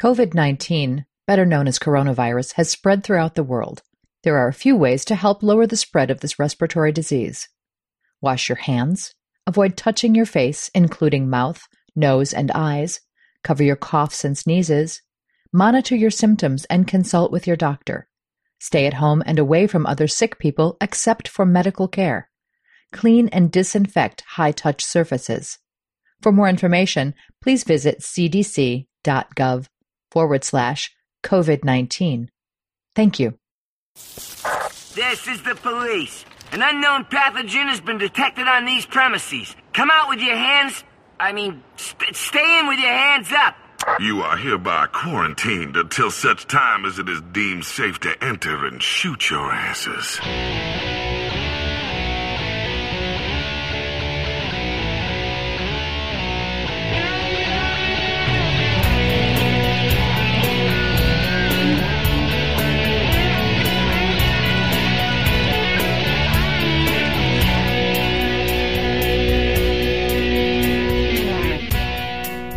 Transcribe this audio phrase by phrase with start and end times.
[0.00, 3.82] COVID-19, better known as coronavirus, has spread throughout the world.
[4.22, 7.50] There are a few ways to help lower the spread of this respiratory disease.
[8.22, 9.14] Wash your hands.
[9.46, 13.00] Avoid touching your face, including mouth, nose, and eyes.
[13.44, 15.02] Cover your coughs and sneezes.
[15.52, 18.08] Monitor your symptoms and consult with your doctor.
[18.58, 22.30] Stay at home and away from other sick people except for medical care.
[22.90, 25.58] Clean and disinfect high touch surfaces.
[26.22, 27.12] For more information,
[27.42, 29.66] please visit cdc.gov
[30.10, 32.30] forward slash COVID 19.
[32.94, 33.38] Thank you.
[33.94, 36.24] This is the police.
[36.52, 39.54] An unknown pathogen has been detected on these premises.
[39.72, 40.82] Come out with your hands.
[41.20, 43.54] I mean, st- stay in with your hands up.
[44.00, 48.82] You are hereby quarantined until such time as it is deemed safe to enter and
[48.82, 50.18] shoot your asses.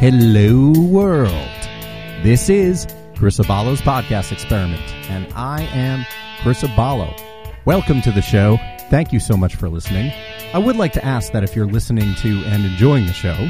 [0.04, 1.32] Hello, world.
[2.24, 6.06] This is Chris Abalo's podcast experiment, and I am
[6.42, 7.18] Chris Abalo.
[7.64, 8.58] Welcome to the show.
[8.90, 10.12] Thank you so much for listening.
[10.54, 13.50] I would like to ask that if you're listening to and enjoying the show,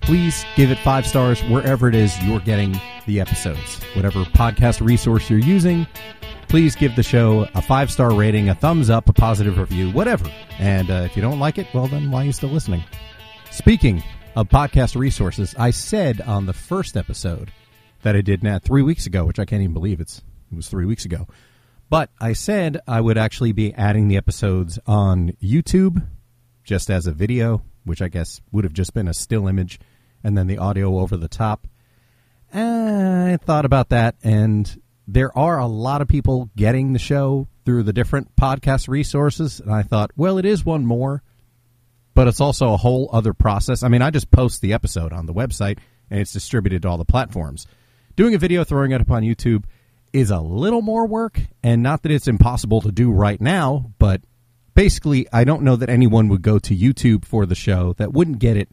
[0.00, 3.80] please give it five stars wherever it is you're getting the episodes.
[3.94, 5.86] Whatever podcast resource you're using,
[6.48, 10.28] please give the show a five star rating, a thumbs up, a positive review, whatever.
[10.58, 12.82] And uh, if you don't like it, well, then why are you still listening?
[13.52, 14.02] Speaking
[14.34, 17.52] of podcast resources, I said on the first episode
[18.02, 20.68] that I did now three weeks ago, which I can't even believe it's it was
[20.68, 21.26] three weeks ago.
[21.88, 26.04] But I said I would actually be adding the episodes on YouTube
[26.64, 29.78] just as a video, which I guess would have just been a still image
[30.22, 31.66] and then the audio over the top.
[32.52, 37.46] Eh, I thought about that, and there are a lot of people getting the show
[37.64, 39.60] through the different podcast resources.
[39.60, 41.22] And I thought, well, it is one more
[42.14, 43.82] but it's also a whole other process.
[43.82, 45.78] I mean, I just post the episode on the website
[46.10, 47.66] and it's distributed to all the platforms.
[48.16, 49.64] Doing a video, throwing it up on YouTube
[50.12, 54.22] is a little more work, and not that it's impossible to do right now, but
[54.74, 58.38] basically, I don't know that anyone would go to YouTube for the show that wouldn't
[58.38, 58.68] get it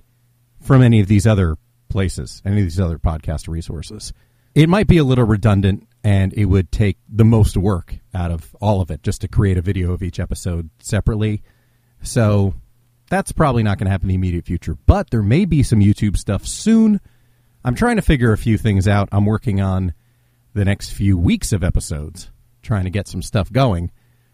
[0.61, 1.57] from any of these other
[1.89, 4.13] places, any of these other podcast resources.
[4.53, 8.55] It might be a little redundant, and it would take the most work out of
[8.61, 11.41] all of it just to create a video of each episode separately.
[12.03, 12.53] So
[13.11, 15.81] that's probably not going to happen in the immediate future, but there may be some
[15.81, 17.01] YouTube stuff soon.
[17.61, 19.09] I'm trying to figure a few things out.
[19.11, 19.93] I'm working on
[20.53, 23.91] the next few weeks of episodes, trying to get some stuff going.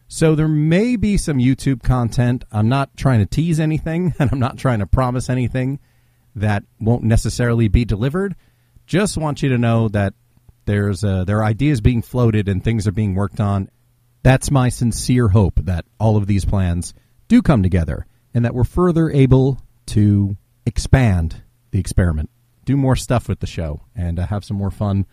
[0.08, 2.44] So there may be some YouTube content.
[2.52, 5.80] I'm not trying to tease anything, and I'm not trying to promise anything
[6.36, 8.36] that won't necessarily be delivered.
[8.86, 10.14] Just want you to know that
[10.66, 13.72] there's uh, there are ideas being floated and things are being worked on.
[14.22, 16.94] That's my sincere hope that all of these plans
[17.28, 18.06] do come together
[18.38, 20.38] and that we're further able to
[20.68, 22.30] expand the experiment,
[22.66, 25.08] do more stuff with the show, and uh, have some more fun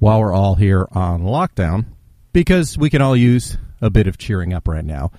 [0.00, 1.84] while we're all here on lockdown
[2.32, 5.12] because we can all use a bit of cheering up right now.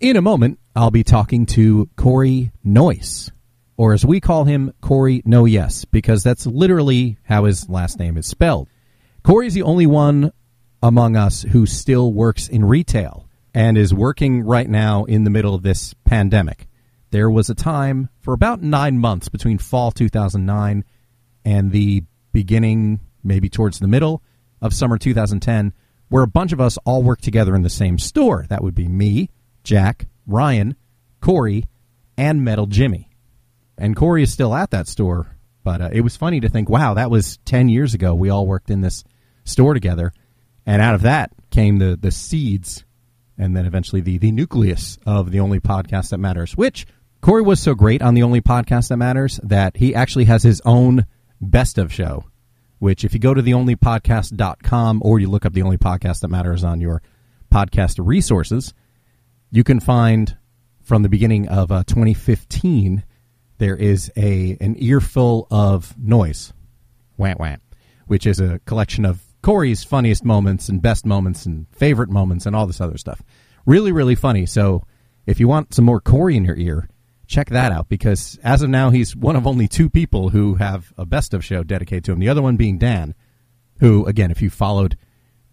[0.00, 3.30] In a moment, I'll be talking to Corey Noyce,
[3.76, 8.16] or as we call him, Corey No Yes, because that's literally how his last name
[8.16, 8.66] is spelled.
[9.22, 10.32] Corey's the only one
[10.82, 15.54] among us who still works in retail and is working right now in the middle
[15.54, 16.66] of this pandemic
[17.10, 20.84] there was a time for about nine months between fall 2009
[21.44, 24.22] and the beginning, maybe towards the middle
[24.62, 25.72] of summer 2010,
[26.08, 28.46] where a bunch of us all worked together in the same store.
[28.48, 29.30] That would be me,
[29.64, 30.76] Jack, Ryan,
[31.20, 31.64] Corey,
[32.16, 33.10] and Metal Jimmy.
[33.78, 36.94] And Corey is still at that store, but uh, it was funny to think, wow,
[36.94, 38.14] that was 10 years ago.
[38.14, 39.04] We all worked in this
[39.44, 40.12] store together.
[40.66, 42.84] And out of that came the, the seeds
[43.40, 46.86] and then eventually the, the nucleus of the only podcast that matters, which
[47.20, 50.62] Corey was so great on the only podcast that matters that he actually has his
[50.64, 51.04] own
[51.38, 52.24] best of show,
[52.78, 56.64] which if you go to theonlypodcast.com or you look up the only podcast that matters
[56.64, 57.02] on your
[57.52, 58.72] podcast resources,
[59.50, 60.36] you can find
[60.80, 63.04] from the beginning of uh, 2015
[63.58, 66.54] there is a an earful of noise,
[67.18, 67.60] wham wham,
[68.06, 72.56] which is a collection of Corey's funniest moments and best moments and favorite moments and
[72.56, 73.22] all this other stuff.
[73.66, 74.46] Really, really funny.
[74.46, 74.84] So
[75.26, 76.88] if you want some more Corey in your ear,
[77.30, 80.92] check that out because as of now, he's one of only two people who have
[80.98, 82.18] a best of show dedicated to him.
[82.18, 83.14] The other one being Dan,
[83.78, 84.98] who, again, if you followed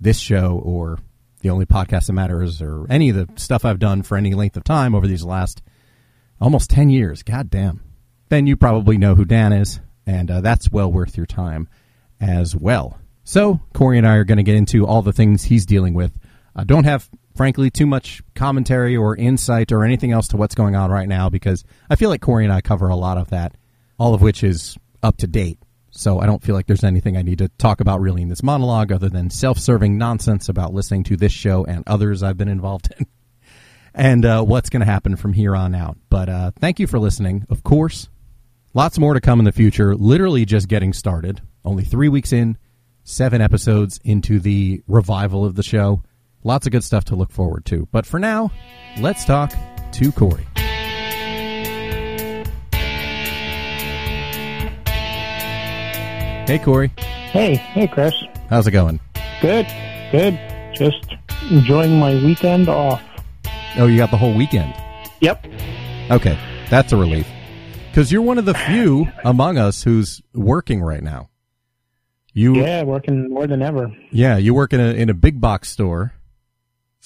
[0.01, 0.97] this show or
[1.41, 4.57] the only podcast that matters or any of the stuff I've done for any length
[4.57, 5.61] of time over these last
[6.41, 7.81] almost 10 years, god damn,
[8.29, 11.69] then you probably know who Dan is, and uh, that's well worth your time
[12.19, 12.99] as well.
[13.23, 16.11] So, Corey and I are going to get into all the things he's dealing with.
[16.57, 20.75] I don't have, frankly, too much commentary or insight or anything else to what's going
[20.75, 23.55] on right now because I feel like Corey and I cover a lot of that,
[23.99, 25.59] all of which is up to date.
[25.91, 28.43] So I don't feel like there's anything I need to talk about really in this
[28.43, 32.49] monologue other than self serving nonsense about listening to this show and others I've been
[32.49, 33.05] involved in
[33.93, 35.97] and uh, what's going to happen from here on out.
[36.09, 37.45] But uh, thank you for listening.
[37.49, 38.09] Of course,
[38.73, 39.95] lots more to come in the future.
[39.95, 41.41] Literally just getting started.
[41.63, 42.57] Only three weeks in
[43.03, 46.03] seven episodes into the revival of the show.
[46.43, 47.87] Lots of good stuff to look forward to.
[47.91, 48.51] But for now,
[48.99, 49.53] let's talk
[49.93, 50.45] to Corey.
[56.47, 56.91] Hey, Corey.
[56.97, 58.13] Hey, hey, Chris.
[58.49, 59.01] How's it going?
[59.41, 59.67] Good,
[60.11, 60.39] good.
[60.73, 61.13] Just
[61.51, 63.01] enjoying my weekend off.
[63.77, 64.73] Oh, you got the whole weekend?
[65.19, 65.45] Yep.
[66.09, 67.27] Okay, that's a relief.
[67.89, 71.29] Because you're one of the few among us who's working right now.
[72.33, 73.91] You yeah, working more than ever.
[74.11, 76.13] Yeah, you work in a in a big box store.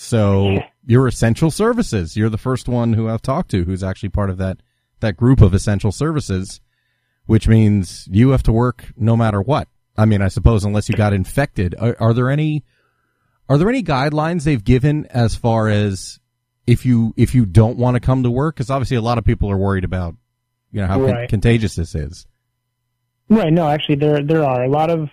[0.04, 2.18] So you're essential services.
[2.18, 4.58] You're the first one who I've talked to who's actually part of that
[5.00, 6.60] that group of essential services,
[7.28, 9.68] which means you have to work no matter what.
[9.96, 11.76] I mean, I suppose unless you got infected.
[11.80, 12.66] Are, are there any
[13.48, 16.20] are there any guidelines they've given as far as
[16.66, 18.56] if you if you don't want to come to work?
[18.56, 20.16] Because obviously a lot of people are worried about
[20.72, 21.14] you know how Right.
[21.14, 22.26] con- contagious this is.
[23.30, 23.54] Right.
[23.54, 25.12] No, actually, there there are a lot of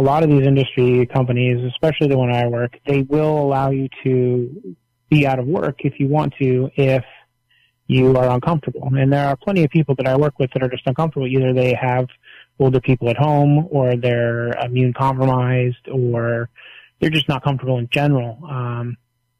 [0.00, 2.78] a lot of these industry companies, especially the one I work.
[2.86, 4.74] They will allow you to
[5.10, 7.04] be out of work if you want to, if
[7.86, 8.88] you are uncomfortable.
[8.94, 11.26] And there are plenty of people that I work with that are just uncomfortable.
[11.26, 12.06] Either they have
[12.58, 16.48] older people at home, or they're immune compromised, or
[16.98, 18.38] they're just not comfortable in general.
[18.48, 18.96] Um,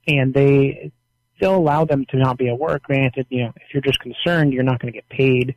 [0.07, 0.93] and they
[1.41, 2.83] they'll allow them to not be at work.
[2.83, 5.55] Granted, you know, if you're just concerned, you're not going to get paid,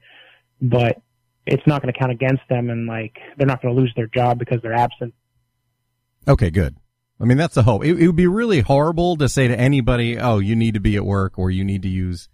[0.61, 1.01] but
[1.45, 4.07] it's not going to count against them and like they're not going to lose their
[4.07, 5.13] job because they're absent.
[6.27, 6.75] Okay, good.
[7.19, 7.85] I mean, that's the hope.
[7.85, 10.95] It, it would be really horrible to say to anybody, "Oh, you need to be
[10.95, 12.27] at work," or "You need to use,"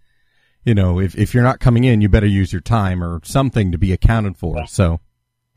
[0.64, 3.72] you know, if if you're not coming in, you better use your time or something
[3.72, 4.66] to be accounted for.
[4.66, 5.00] So,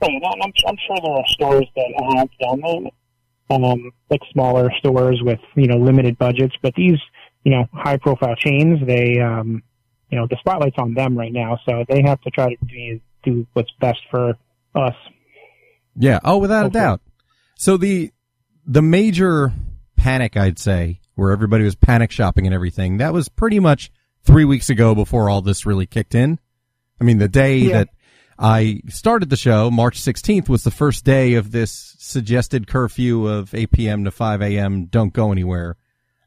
[0.03, 2.91] Right, I'm, I'm sure there are stores that have done
[3.49, 6.99] that, um, like smaller stores with you know limited budgets, but these
[7.43, 9.63] you know high profile chains, they um,
[10.09, 12.99] you know the spotlight's on them right now, so they have to try to do,
[13.23, 14.37] do what's best for
[14.75, 14.95] us.
[15.95, 16.19] yeah.
[16.23, 17.01] Oh, without a doubt.
[17.55, 18.11] So the
[18.65, 19.53] the major
[19.97, 23.91] panic, I'd say, where everybody was panic shopping and everything, that was pretty much
[24.23, 26.39] three weeks ago before all this really kicked in.
[26.99, 27.77] I mean, the day Yeah.
[27.79, 27.89] that
[28.39, 33.53] I started the show, March 16th, was the first day of this suggested curfew of
[33.53, 34.03] 8 p.m.
[34.05, 34.85] to 5 a.m.
[34.85, 35.77] Don't go anywhere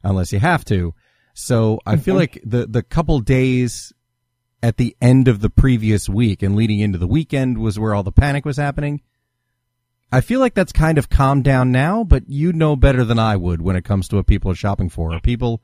[0.03, 0.93] unless you have to.
[1.33, 2.19] So I feel mm-hmm.
[2.19, 3.93] like the, the couple days
[4.63, 8.03] at the end of the previous week and leading into the weekend was where all
[8.03, 9.01] the panic was happening.
[10.11, 13.35] I feel like that's kind of calmed down now, but you know better than I
[13.35, 15.13] would when it comes to what people are shopping for.
[15.13, 15.61] Are people,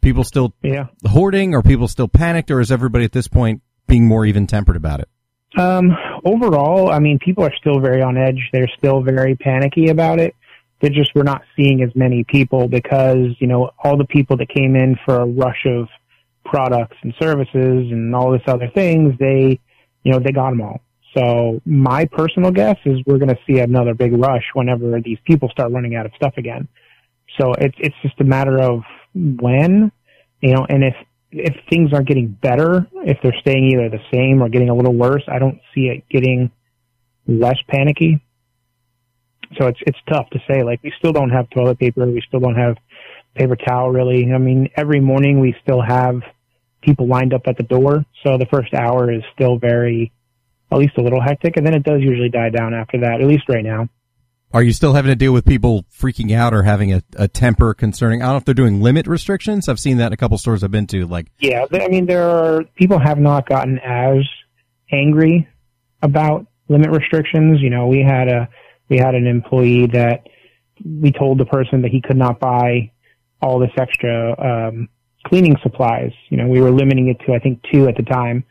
[0.00, 0.86] people still Yeah.
[1.06, 1.54] hoarding?
[1.54, 2.50] Are people still panicked?
[2.50, 5.08] Or is everybody at this point being more even tempered about it?
[5.56, 8.50] Um, overall, I mean, people are still very on edge.
[8.52, 10.34] They're still very panicky about it.
[10.80, 14.48] They're just, we're not seeing as many people because, you know, all the people that
[14.48, 15.88] came in for a rush of
[16.44, 17.52] products and services
[17.90, 19.60] and all this other things, they,
[20.02, 20.80] you know, they got them all.
[21.16, 25.48] So my personal guess is we're going to see another big rush whenever these people
[25.50, 26.68] start running out of stuff again.
[27.38, 28.82] So it's, it's just a matter of
[29.14, 29.90] when,
[30.40, 30.94] you know, and if,
[31.32, 34.94] if things aren't getting better, if they're staying either the same or getting a little
[34.94, 36.50] worse, I don't see it getting
[37.26, 38.20] less panicky.
[39.58, 40.62] So it's it's tough to say.
[40.62, 42.76] Like we still don't have toilet paper, we still don't have
[43.34, 44.32] paper towel really.
[44.32, 46.20] I mean, every morning we still have
[46.82, 48.04] people lined up at the door.
[48.24, 50.12] So the first hour is still very
[50.72, 53.26] at least a little hectic and then it does usually die down after that, at
[53.26, 53.88] least right now.
[54.52, 57.72] Are you still having to deal with people freaking out or having a, a temper
[57.72, 58.20] concerning?
[58.20, 59.68] I don't know if they're doing limit restrictions.
[59.68, 61.06] I've seen that in a couple stores I've been to.
[61.06, 64.18] Like, Yeah, I mean, there are people have not gotten as
[64.90, 65.46] angry
[66.02, 67.60] about limit restrictions.
[67.60, 68.48] You know, we had a
[68.88, 70.26] we had an employee that
[70.84, 72.90] we told the person that he could not buy
[73.42, 74.88] all this extra um,
[75.26, 76.12] cleaning supplies.
[76.28, 78.44] You know, we were limiting it to I think two at the time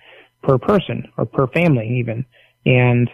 [0.43, 2.25] per person or per family even,
[2.65, 3.09] and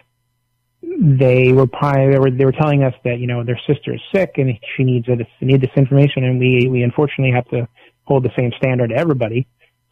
[0.82, 4.00] they were probably they were they were telling us that you know their sister is
[4.14, 6.24] sick and she needs it they need this information.
[6.24, 7.68] And we we unfortunately have to
[8.04, 9.46] hold the same standard to everybody.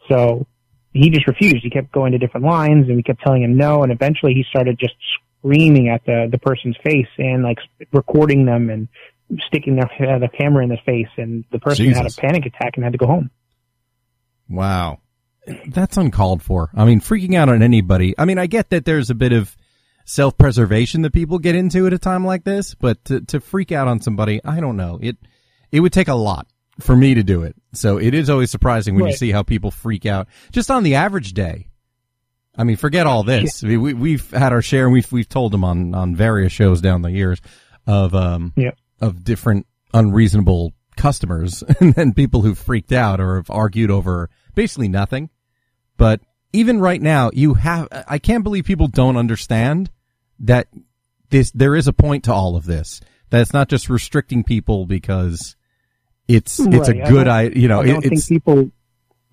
[0.09, 0.45] So
[0.93, 1.63] he just refused.
[1.63, 3.83] He kept going to different lines and we kept telling him no.
[3.83, 4.93] And eventually he started just
[5.39, 7.57] screaming at the the person's face and like
[7.91, 8.87] recording them and
[9.47, 12.73] sticking their uh, the camera in their face and the person had a panic attack
[12.75, 13.29] and had to go home
[14.49, 14.99] wow,
[15.67, 16.69] that's uncalled for.
[16.75, 18.15] I mean, freaking out on anybody.
[18.17, 19.55] I mean, I get that there's a bit of
[20.05, 23.71] self preservation that people get into at a time like this, but to, to freak
[23.71, 24.99] out on somebody, I don't know.
[25.01, 25.17] It,
[25.71, 26.47] it would take a lot
[26.79, 27.55] for me to do it.
[27.73, 29.11] So it is always surprising when right.
[29.11, 31.69] you see how people freak out just on the average day.
[32.57, 33.63] I mean, forget all this.
[33.63, 36.53] I mean, we, we've had our share and we've, we've told them on, on various
[36.53, 37.41] shows down the years
[37.85, 38.71] of, um, yeah.
[39.05, 44.87] Of different unreasonable customers and then people who freaked out or have argued over basically
[44.87, 45.29] nothing.
[45.97, 46.21] But
[46.53, 49.89] even right now, you have, I can't believe people don't understand
[50.39, 50.67] that
[51.29, 53.01] this, there is a point to all of this.
[53.29, 55.55] That it's not just restricting people because
[56.27, 57.01] it's, it's right.
[57.01, 58.69] a good, I, you know, I don't think people,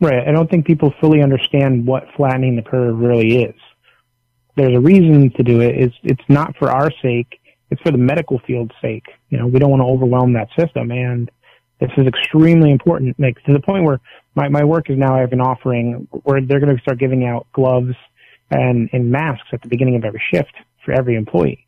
[0.00, 0.26] right.
[0.26, 3.54] I don't think people fully understand what flattening the curve really is.
[4.56, 5.76] There's a reason to do it.
[5.76, 7.38] It's, it's not for our sake.
[7.72, 9.06] It's for the medical field's sake.
[9.30, 11.30] You know, we don't want to overwhelm that system and,
[11.82, 14.00] this is extremely important, like to the point where
[14.36, 17.26] my, my work is now I have an offering where they're going to start giving
[17.26, 17.94] out gloves
[18.52, 20.52] and, and masks at the beginning of every shift
[20.84, 21.66] for every employee.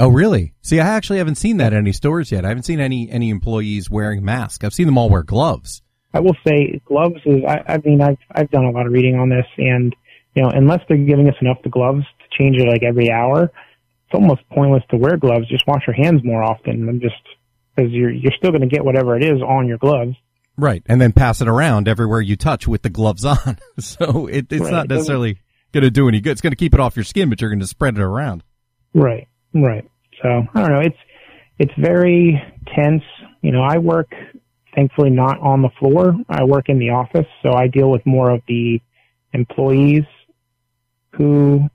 [0.00, 0.54] Oh, really?
[0.62, 2.44] See, I actually haven't seen that in any stores yet.
[2.44, 4.64] I haven't seen any any employees wearing masks.
[4.64, 5.82] I've seen them all wear gloves.
[6.14, 7.44] I will say gloves is.
[7.46, 9.94] I, I mean, I've I've done a lot of reading on this, and
[10.34, 13.52] you know, unless they're giving us enough the gloves to change it like every hour,
[14.12, 15.48] it's almost pointless to wear gloves.
[15.48, 16.88] Just wash your hands more often.
[16.88, 17.14] I'm just
[17.74, 20.16] because you're you're still going to get whatever it is on your gloves.
[20.56, 23.58] Right, and then pass it around everywhere you touch with the gloves on.
[23.78, 24.70] so it, it's right.
[24.70, 25.40] not necessarily
[25.72, 26.32] going to do any good.
[26.32, 28.42] It's going to keep it off your skin, but you're going to spread it around.
[28.92, 29.88] Right, right.
[30.22, 30.80] So I don't know.
[30.80, 30.98] It's
[31.58, 32.40] it's very
[32.76, 33.02] tense.
[33.40, 34.12] You know, I work
[34.74, 36.14] thankfully not on the floor.
[36.28, 38.80] I work in the office, so I deal with more of the
[39.32, 40.04] employees
[41.12, 41.68] who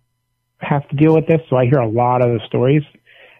[0.60, 1.42] have to deal with this.
[1.50, 2.84] So I hear a lot of the stories,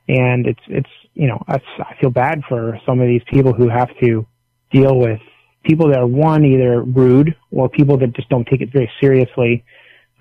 [0.08, 3.70] and it's it's you know I, I feel bad for some of these people who
[3.70, 4.26] have to
[4.72, 5.20] deal with
[5.64, 9.66] people that are one either rude or people that just don't take it very seriously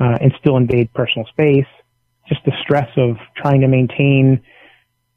[0.00, 1.66] uh, and still invade personal space.
[2.28, 4.42] Just the stress of trying to maintain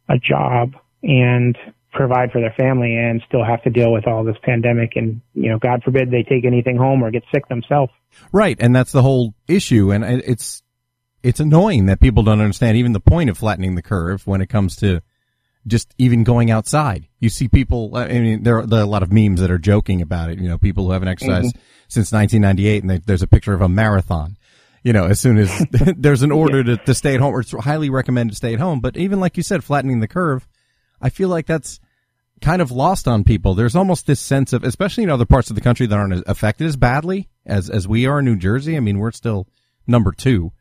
[0.07, 1.57] a job and
[1.91, 5.49] provide for their family and still have to deal with all this pandemic and you
[5.49, 7.91] know god forbid they take anything home or get sick themselves
[8.31, 10.61] right and that's the whole issue and it's
[11.23, 14.47] it's annoying that people don't understand even the point of flattening the curve when it
[14.47, 15.01] comes to
[15.67, 17.07] just even going outside.
[17.19, 19.57] You see people, I mean, there are, there are, a lot of memes that are
[19.57, 20.39] joking about it.
[20.39, 21.61] You know, people who haven't exercised mm-hmm.
[21.87, 24.37] since 1998 and they, there's a picture of a marathon.
[24.83, 26.75] You know, as soon as there's an order yeah.
[26.75, 28.79] to, to stay at home, it's highly recommended to stay at home.
[28.79, 30.47] But even like you said, flattening the curve,
[31.01, 31.79] I feel like that's
[32.41, 33.53] kind of lost on people.
[33.53, 36.67] There's almost this sense of, especially in other parts of the country that aren't affected
[36.67, 38.77] as badly as, as we are in New Jersey.
[38.77, 39.47] I mean, we're still
[39.85, 40.53] number two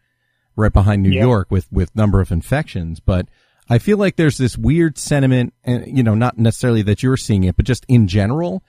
[0.59, 3.29] right behind New York with, with number of infections, but
[3.71, 7.45] I feel like there's this weird sentiment, and you know, not necessarily that you're seeing
[7.45, 8.63] it, but just in general,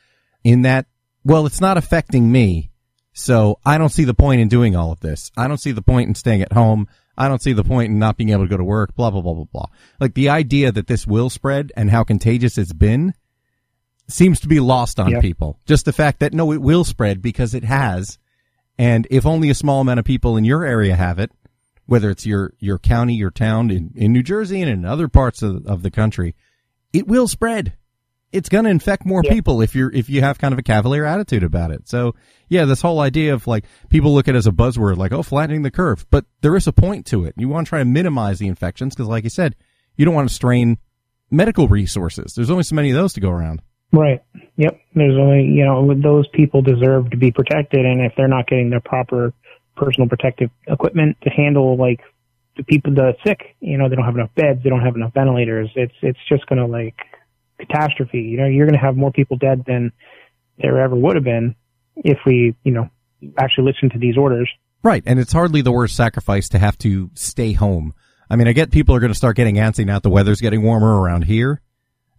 [0.43, 0.88] in that,
[1.24, 2.69] well, it's not affecting me,
[3.13, 5.31] so I don't see the point in doing all of this.
[5.38, 6.88] I don't see the point in staying at home.
[7.17, 8.96] I don't see the point in not being able to go to work.
[8.96, 9.65] Blah blah blah blah blah.
[10.00, 13.13] Like the idea that this will spread and how contagious it's been
[14.08, 15.60] seems to be lost on people.
[15.65, 18.17] Just the fact that no, it will spread because it has,
[18.77, 21.31] and if only a small amount of people in your area have it,
[21.89, 25.41] whether it's your, your county, your town in, in New Jersey and in other parts
[25.41, 26.36] of, of the country,
[26.93, 27.74] it will spread.
[28.31, 29.34] It's going to infect more yeah.
[29.34, 31.89] people if you're, if you have kind of a cavalier attitude about it.
[31.89, 32.13] So
[32.48, 35.24] yeah, this whole idea of like people look at it as a buzzword, like, oh,
[35.24, 37.34] flattening the curve, but there is a point to it.
[37.38, 39.55] You want to try to minimize the infections because like you said,
[39.98, 40.77] you don't want to strain
[41.31, 42.34] medical resources.
[42.36, 43.63] There's only so many of those to go around.
[43.91, 44.22] Right.
[44.58, 44.79] Yep.
[44.93, 47.86] There's only, you know, those people deserve to be protected.
[47.86, 49.34] And if they're not getting their proper
[49.80, 52.02] personal protective equipment to handle like
[52.58, 53.56] the people the sick.
[53.60, 55.70] You know, they don't have enough beds, they don't have enough ventilators.
[55.76, 56.96] It's it's just gonna like
[57.58, 58.22] catastrophe.
[58.22, 59.92] You know, you're gonna have more people dead than
[60.58, 61.56] there ever would have been
[61.96, 62.90] if we, you know,
[63.38, 64.50] actually listened to these orders.
[64.84, 67.94] Right, and it's hardly the worst sacrifice to have to stay home.
[68.30, 70.00] I mean, I get people are going to start getting antsy now.
[70.00, 71.62] The weather's getting warmer around here,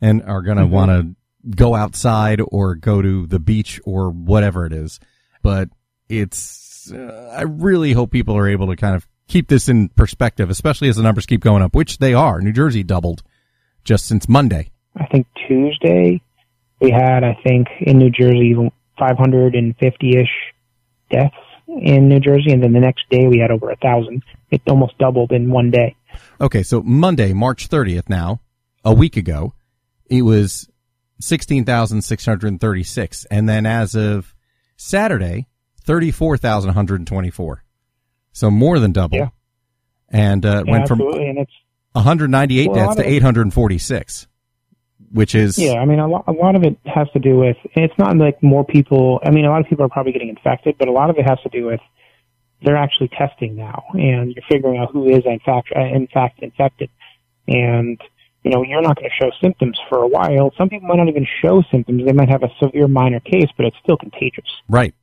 [0.01, 0.73] and are going to mm-hmm.
[0.73, 5.01] want to go outside or go to the beach or whatever it is.
[5.43, 5.71] But
[6.09, 6.39] it's
[6.93, 10.89] uh, I really hope people are able to kind of keep this in perspective, especially
[10.89, 12.41] as the numbers keep going up, which they are.
[12.41, 13.23] New Jersey doubled
[13.85, 14.71] just since Monday.
[14.97, 16.21] I think Tuesday
[16.81, 18.55] we had, I think, in New Jersey,
[18.99, 20.55] 550-ish
[21.11, 21.35] deaths
[21.69, 24.23] in New Jersey, and then the next day we had over a thousand.
[24.51, 25.97] It almost doubled in one day.
[26.41, 28.41] Okay, so Monday, March 30th now,
[28.85, 29.55] a week ago,
[30.07, 30.69] it was
[31.21, 33.25] 16,636.
[33.27, 34.35] And then as of
[34.77, 35.47] Saturday,
[35.85, 37.65] 34,124.
[38.33, 39.19] So more than double.
[39.19, 39.29] Yeah.
[40.09, 41.53] And uh, yeah, went from and it's,
[41.93, 44.27] 198 well, deaths to 846,
[45.13, 45.59] which is.
[45.59, 48.17] Yeah, I mean, a lot, a lot of it has to do with, it's not
[48.17, 50.93] like more people, I mean, a lot of people are probably getting infected, but a
[50.93, 51.81] lot of it has to do with
[52.63, 56.41] they're actually testing now, and you're figuring out who is in fact uh, in fact
[56.43, 56.91] infected,
[57.49, 58.01] and
[58.43, 60.53] you know you're not going to show symptoms for a while.
[60.59, 63.67] Some people might not even show symptoms; they might have a severe minor case, but
[63.67, 64.45] it's still contagious.
[64.69, 64.95] Right.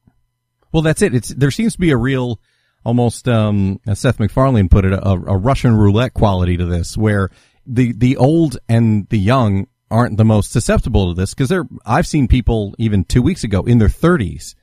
[0.77, 1.15] Well, that's it.
[1.15, 2.39] It's there seems to be a real,
[2.85, 7.31] almost um, as Seth MacFarlane put it, a, a Russian roulette quality to this, where
[7.65, 11.67] the the old and the young aren't the most susceptible to this because they're.
[11.83, 14.53] I've seen people even two weeks ago in their 30s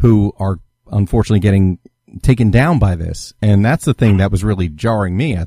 [0.00, 0.60] who are
[0.92, 1.78] unfortunately getting
[2.20, 5.38] taken down by this, and that's the thing that was really jarring me.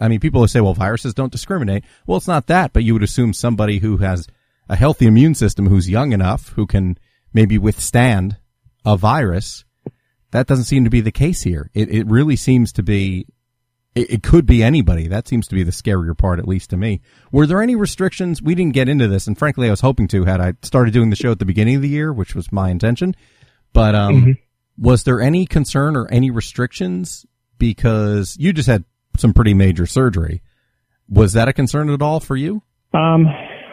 [0.00, 1.84] I mean, people say, well, viruses don't discriminate.
[2.04, 4.26] Well, it's not that, but you would assume somebody who has
[4.68, 6.98] a healthy immune system, who's young enough, who can
[7.32, 8.38] maybe withstand
[8.86, 9.64] a virus.
[10.30, 11.70] That doesn't seem to be the case here.
[11.74, 13.26] It, it really seems to be,
[13.94, 15.08] it, it could be anybody.
[15.08, 17.00] That seems to be the scarier part, at least to me.
[17.30, 18.40] Were there any restrictions?
[18.40, 21.10] We didn't get into this, and frankly, I was hoping to had I started doing
[21.10, 23.14] the show at the beginning of the year, which was my intention.
[23.72, 24.30] But, um, mm-hmm.
[24.78, 27.26] was there any concern or any restrictions?
[27.58, 28.84] Because you just had
[29.16, 30.42] some pretty major surgery.
[31.08, 32.62] Was that a concern at all for you?
[32.92, 33.26] Um,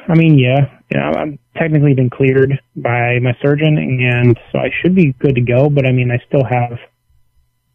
[0.07, 4.69] I mean, yeah, you know, I'm technically been cleared by my surgeon, and so I
[4.81, 5.67] should be good to go.
[5.67, 6.77] But I mean, I still have,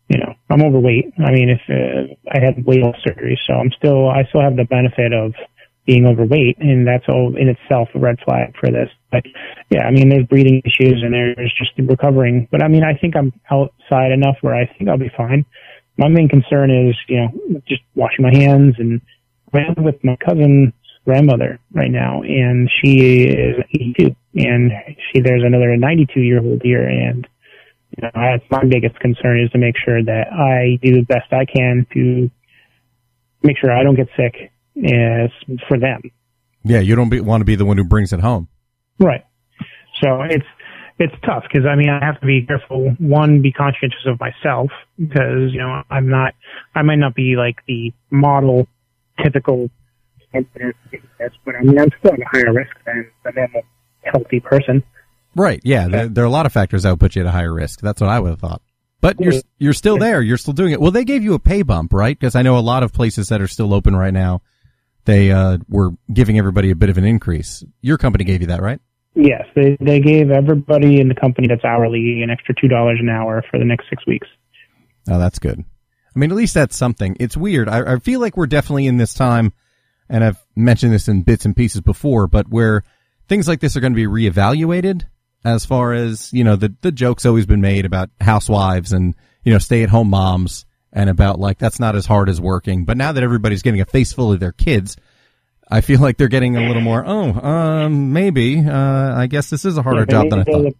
[0.08, 1.14] you know, I'm overweight.
[1.18, 4.54] I mean, if uh, I had weight loss surgery, so I'm still, I still have
[4.54, 5.34] the benefit of
[5.84, 8.88] being overweight, and that's all in itself a red flag for this.
[9.10, 9.24] But
[9.68, 12.46] yeah, I mean, there's breathing issues, and there's just recovering.
[12.52, 15.44] But I mean, I think I'm outside enough where I think I'll be fine
[15.98, 19.00] my main concern is, you know, just washing my hands and
[19.52, 20.72] I'm with my cousin's
[21.08, 24.70] grandmother right now and she is 82 and
[25.10, 27.26] she, there's another 92 year old here and,
[27.96, 31.32] you know, that's my biggest concern is to make sure that I do the best
[31.32, 32.30] I can to
[33.42, 35.30] make sure I don't get sick as
[35.66, 36.02] for them.
[36.62, 38.46] Yeah, you don't be, want to be the one who brings it home.
[39.00, 39.24] Right.
[40.02, 40.44] So it's
[40.98, 42.94] it's tough because I mean I have to be careful.
[42.98, 46.34] One, be conscientious of myself because you know I'm not.
[46.74, 48.68] I might not be like the model,
[49.22, 49.70] typical,
[50.32, 53.62] but I mean I'm still at a higher risk than a normal
[54.02, 54.82] healthy person.
[55.34, 55.60] Right.
[55.64, 55.86] Yeah.
[55.86, 55.92] Okay.
[55.92, 57.80] There, there, are a lot of factors that would put you at a higher risk.
[57.80, 58.62] That's what I would have thought.
[59.00, 60.20] But you're you're still there.
[60.20, 60.80] You're still doing it.
[60.80, 62.18] Well, they gave you a pay bump, right?
[62.18, 64.42] Because I know a lot of places that are still open right now,
[65.04, 67.62] they uh, were giving everybody a bit of an increase.
[67.80, 68.80] Your company gave you that, right?
[69.14, 73.08] Yes, they they gave everybody in the company that's hourly an extra two dollars an
[73.08, 74.26] hour for the next six weeks.
[75.08, 75.60] Oh, that's good.
[75.60, 77.16] I mean, at least that's something.
[77.20, 77.68] It's weird.
[77.68, 79.52] I, I feel like we're definitely in this time,
[80.08, 82.82] and I've mentioned this in bits and pieces before, but where
[83.28, 85.06] things like this are going to be reevaluated
[85.44, 89.52] as far as, you know, the, the joke's always been made about housewives and, you
[89.52, 92.84] know, stay at home moms and about like, that's not as hard as working.
[92.84, 94.96] But now that everybody's getting a face full of their kids,
[95.70, 97.04] I feel like they're getting a little more.
[97.06, 98.64] Oh, um, maybe.
[98.66, 100.72] Uh, I guess this is a harder yeah, job than I thought.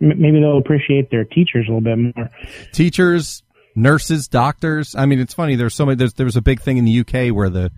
[0.00, 2.30] Maybe they'll appreciate their teachers a little bit more.
[2.72, 3.42] Teachers,
[3.74, 4.94] nurses, doctors.
[4.94, 5.56] I mean, it's funny.
[5.56, 5.96] There's so many.
[5.96, 7.72] There's, there was a big thing in the UK where the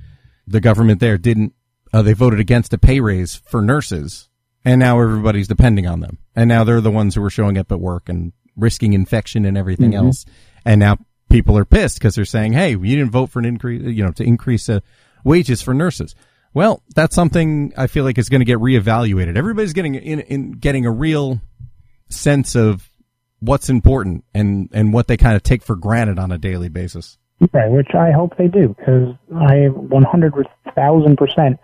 [0.47, 1.55] the government there didn't.
[1.93, 4.29] Uh, they voted against a pay raise for nurses,
[4.65, 6.19] and now everybody's depending on them.
[6.35, 9.57] And now they're the ones who are showing up at work and risking infection and
[9.57, 10.07] everything mm-hmm.
[10.07, 10.25] else.
[10.65, 10.99] And now
[11.31, 13.83] people are pissed because they're saying, "Hey, you didn't vote for an increase.
[13.83, 14.83] You know, to increase a."
[15.27, 16.15] wages for nurses.
[16.55, 19.37] Well, that's something I feel like is going to get reevaluated.
[19.37, 21.43] Everybody's getting in, in getting a real
[22.09, 22.89] sense of
[23.41, 27.19] what's important and and what they kind of take for granted on a daily basis.
[27.53, 31.59] Right, which I hope they do because I 100,000 percent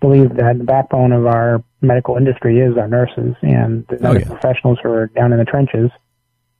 [0.00, 4.26] believe that the backbone of our medical industry is our nurses and the oh, yeah.
[4.26, 5.90] professionals who are down in the trenches,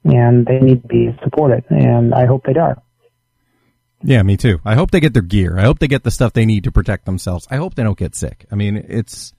[0.05, 2.81] and they need to be supported, and I hope they are.
[4.05, 4.61] Yeah, me too.
[4.65, 5.59] I hope they get their gear.
[5.59, 7.47] I hope they get the stuff they need to protect themselves.
[7.51, 8.47] I hope they don't get sick.
[8.51, 9.33] I mean, it's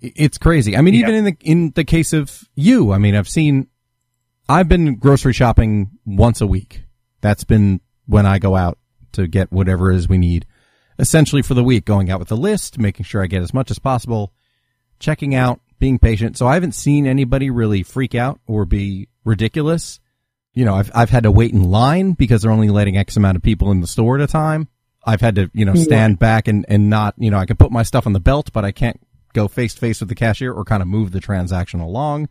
[0.00, 0.76] it's crazy.
[0.76, 1.00] I mean, yeah.
[1.00, 3.68] even in the in the case of you, I mean, I've seen
[4.48, 6.82] I've been grocery shopping once a week.
[7.20, 8.78] That's been when I go out
[9.12, 10.46] to get whatever it is we need.
[10.98, 13.70] Essentially for the week, going out with a list, making sure I get as much
[13.70, 14.32] as possible,
[14.98, 16.38] checking out, being patient.
[16.38, 20.00] So I haven't seen anybody really freak out or be ridiculous
[20.56, 23.36] you know, I've, I've had to wait in line because they're only letting X amount
[23.36, 24.68] of people in the store at a time.
[25.04, 26.18] I've had to, you know, stand yeah.
[26.18, 28.64] back and, and not, you know, I can put my stuff on the belt, but
[28.64, 28.98] I can't
[29.34, 32.30] go face to face with the cashier or kind of move the transaction along.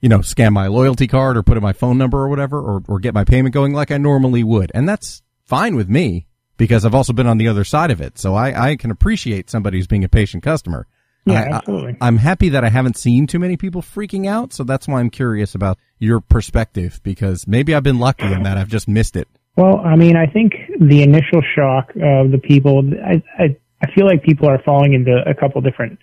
[0.00, 2.82] You know, scan my loyalty card or put in my phone number or whatever, or,
[2.86, 4.70] or get my payment going like I normally would.
[4.74, 8.18] And that's fine with me because I've also been on the other side of it.
[8.18, 10.86] So I, I can appreciate somebody who's being a patient customer.
[11.24, 11.96] Yeah, I, absolutely.
[12.00, 15.00] I, am happy that I haven't seen too many people freaking out, so that's why
[15.00, 19.16] I'm curious about your perspective because maybe I've been lucky in that I've just missed
[19.16, 19.28] it.
[19.56, 24.06] Well, I mean, I think the initial shock of the people, I, I, I feel
[24.06, 25.98] like people are falling into a couple different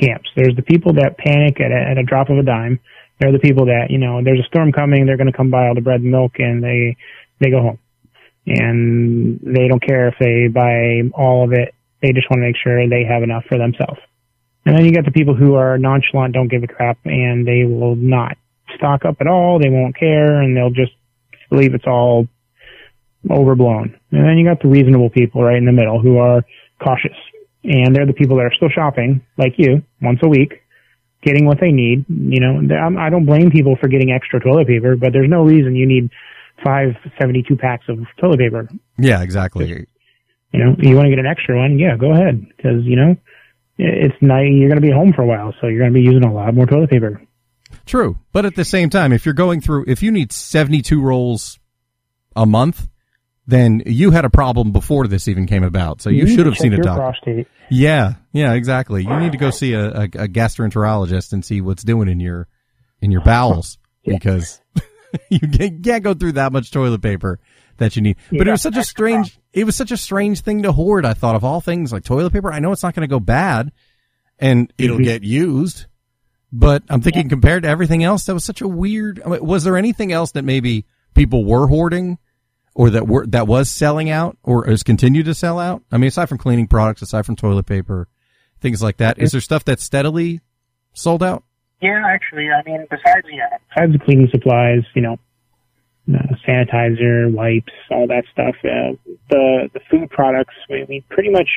[0.00, 0.30] camps.
[0.36, 2.78] There's the people that panic at a, at a drop of a dime,
[3.20, 5.68] They're the people that, you know, there's a storm coming, they're going to come buy
[5.68, 6.96] all the bread and milk and they,
[7.38, 7.78] they go home.
[8.46, 11.74] And they don't care if they buy all of it.
[12.02, 14.00] They just want to make sure they have enough for themselves.
[14.64, 17.64] And then you got the people who are nonchalant, don't give a crap, and they
[17.64, 18.36] will not
[18.76, 19.58] stock up at all.
[19.58, 20.92] They won't care, and they'll just
[21.50, 22.26] believe it's all
[23.30, 23.98] overblown.
[24.10, 26.42] And then you got the reasonable people right in the middle who are
[26.82, 27.16] cautious.
[27.64, 30.62] And they're the people that are still shopping, like you, once a week,
[31.22, 32.04] getting what they need.
[32.08, 32.60] You know,
[32.98, 36.10] I don't blame people for getting extra toilet paper, but there's no reason you need
[36.64, 38.68] five 72 packs of toilet paper.
[38.98, 39.86] Yeah, exactly.
[40.52, 41.78] You know, you want to get an extra one?
[41.78, 42.44] Yeah, go ahead.
[42.62, 43.16] Cause, you know,
[43.78, 46.02] it's night, you're going to be home for a while, so you're going to be
[46.04, 47.22] using a lot more toilet paper.
[47.86, 48.18] True.
[48.32, 51.58] But at the same time, if you're going through, if you need 72 rolls
[52.36, 52.88] a month,
[53.50, 56.00] then you had a problem before this even came about.
[56.00, 57.00] So you, you should have seen a doctor.
[57.00, 57.48] Prostate.
[57.70, 59.02] Yeah, yeah, exactly.
[59.02, 62.48] You need to go see a, a, a gastroenterologist and see what's doing in your
[63.02, 64.14] in your bowels yeah.
[64.14, 64.60] because
[65.30, 67.40] you can't go through that much toilet paper
[67.78, 68.16] that you need.
[68.30, 71.04] But it was such a strange it was such a strange thing to hoard.
[71.04, 72.52] I thought of all things like toilet paper.
[72.52, 73.72] I know it's not going to go bad
[74.38, 75.04] and it'll mm-hmm.
[75.04, 75.86] get used,
[76.52, 79.20] but I'm thinking compared to everything else, that was such a weird.
[79.24, 82.18] I mean, was there anything else that maybe people were hoarding?
[82.74, 85.82] Or that were that was selling out or has continued to sell out?
[85.90, 88.08] I mean, aside from cleaning products, aside from toilet paper,
[88.60, 90.40] things like that, is there stuff that's steadily
[90.92, 91.44] sold out?
[91.80, 95.18] Yeah, actually, I mean, besides yeah, besides the cleaning supplies, you know,
[96.12, 98.54] uh, sanitizer, wipes, all that stuff.
[98.64, 98.96] Uh,
[99.30, 101.48] the the food products, we, we pretty much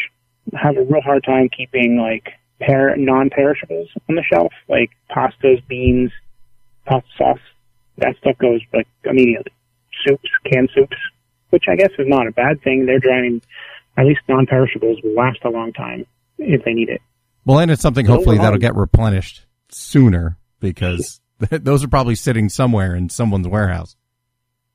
[0.53, 6.11] have a real hard time keeping like per- non-perishables on the shelf, like pastas, beans,
[6.85, 7.39] pasta sauce.
[7.97, 9.51] That stuff goes like immediately
[10.07, 10.97] soups, canned soups,
[11.49, 12.85] which I guess is not a bad thing.
[12.85, 13.41] They're drying,
[13.97, 16.05] at least non-perishables will last a long time
[16.37, 17.01] if they need it.
[17.45, 22.95] Well, and it's something hopefully that'll get replenished sooner because those are probably sitting somewhere
[22.95, 23.95] in someone's warehouse.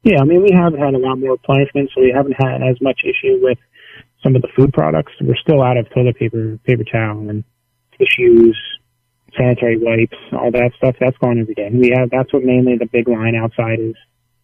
[0.03, 2.81] Yeah, I mean, we have had a lot more replenishment, so we haven't had as
[2.81, 3.59] much issue with
[4.23, 5.13] some of the food products.
[5.21, 7.45] We're still out of toilet paper, paper towel, and
[7.99, 8.57] tissues,
[9.37, 10.97] sanitary wipes, all that stuff.
[11.01, 11.71] That's gone every day.
[11.73, 13.95] We have that's what mainly the big line outside is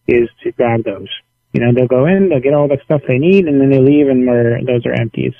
[0.07, 1.09] is to grab those.
[1.53, 3.79] You know, they'll go in, they'll get all the stuff they need, and then they
[3.79, 5.33] leave, and where those are empties,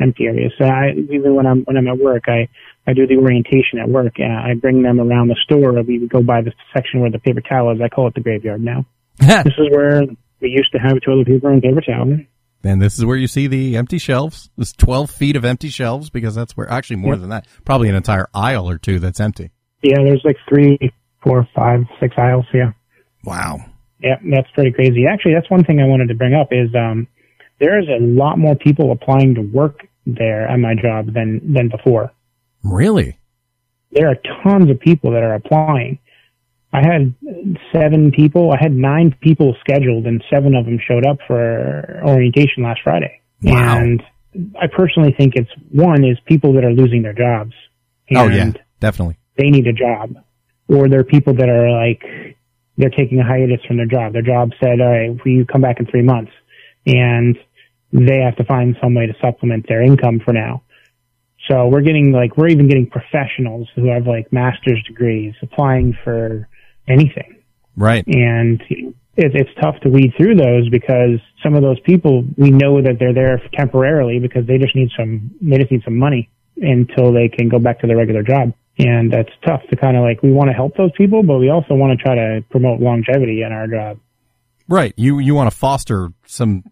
[0.00, 0.52] empty areas.
[0.58, 2.48] So I, even when I'm when I'm at work, I
[2.86, 4.18] I do the orientation at work.
[4.18, 5.72] and I bring them around the store.
[5.82, 7.80] We go by the section where the paper towel is.
[7.80, 8.86] I call it the graveyard now.
[9.18, 10.02] this is where
[10.40, 12.18] we used to have toilet paper and paper towel.
[12.62, 14.50] And this is where you see the empty shelves.
[14.56, 17.20] There's 12 feet of empty shelves because that's where, actually more yep.
[17.20, 19.50] than that, probably an entire aisle or two that's empty.
[19.82, 20.78] Yeah, there's like three,
[21.22, 22.44] four, five, six aisles.
[22.52, 22.72] Yeah.
[23.24, 23.64] Wow.
[24.02, 25.06] Yeah, that's pretty crazy.
[25.06, 27.06] Actually, that's one thing I wanted to bring up is um,
[27.58, 32.10] there's a lot more people applying to work there at my job than than before.
[32.64, 33.18] Really?
[33.92, 35.98] There are tons of people that are applying.
[36.72, 37.14] I had
[37.72, 38.52] seven people.
[38.52, 43.20] I had nine people scheduled, and seven of them showed up for orientation last Friday.
[43.42, 43.78] Wow.
[43.78, 44.02] And
[44.60, 47.52] I personally think it's one is people that are losing their jobs.
[48.14, 49.18] oh yeah, definitely.
[49.36, 50.16] They need a job,
[50.68, 52.29] or they're people that are like
[52.80, 54.12] they're taking a hiatus from their job.
[54.12, 56.32] Their job said, all right, will you come back in three months?
[56.86, 57.36] And
[57.92, 60.62] they have to find some way to supplement their income for now.
[61.48, 66.48] So we're getting like, we're even getting professionals who have like master's degrees applying for
[66.88, 67.42] anything.
[67.76, 68.04] Right.
[68.06, 72.80] And it, it's tough to weed through those because some of those people, we know
[72.80, 77.12] that they're there temporarily because they just need some, they just need some money until
[77.12, 78.52] they can go back to their regular job.
[78.80, 81.50] And that's tough to kind of like, we want to help those people, but we
[81.50, 83.98] also want to try to promote longevity in our job.
[84.68, 84.94] Right.
[84.96, 86.64] You, you want to foster some,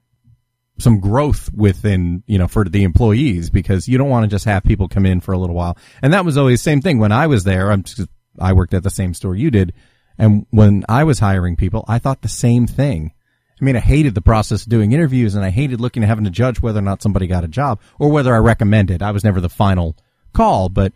[0.78, 4.62] some growth within, you know, for the employees because you don't want to just have
[4.62, 5.76] people come in for a little while.
[6.00, 7.70] And that was always the same thing when I was there.
[7.70, 9.74] I'm just, I worked at the same store you did.
[10.16, 13.12] And when I was hiring people, I thought the same thing.
[13.60, 16.24] I mean, I hated the process of doing interviews and I hated looking at having
[16.24, 19.02] to judge whether or not somebody got a job or whether I recommended.
[19.02, 19.96] I was never the final
[20.32, 20.92] call, but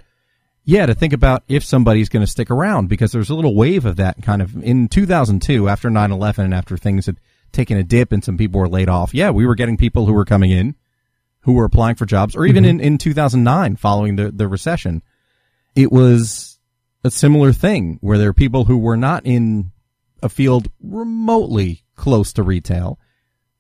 [0.64, 3.84] yeah, to think about if somebody's going to stick around because there's a little wave
[3.84, 7.18] of that kind of in 2002 after 9/11 and after things had
[7.50, 9.14] taken a dip and some people were laid off.
[9.14, 10.74] Yeah, we were getting people who were coming in
[11.42, 12.80] who were applying for jobs or even mm-hmm.
[12.80, 15.02] in in 2009 following the the recession.
[15.74, 16.58] It was
[17.04, 19.72] a similar thing where there are people who were not in
[20.22, 22.98] a field remotely close to retail.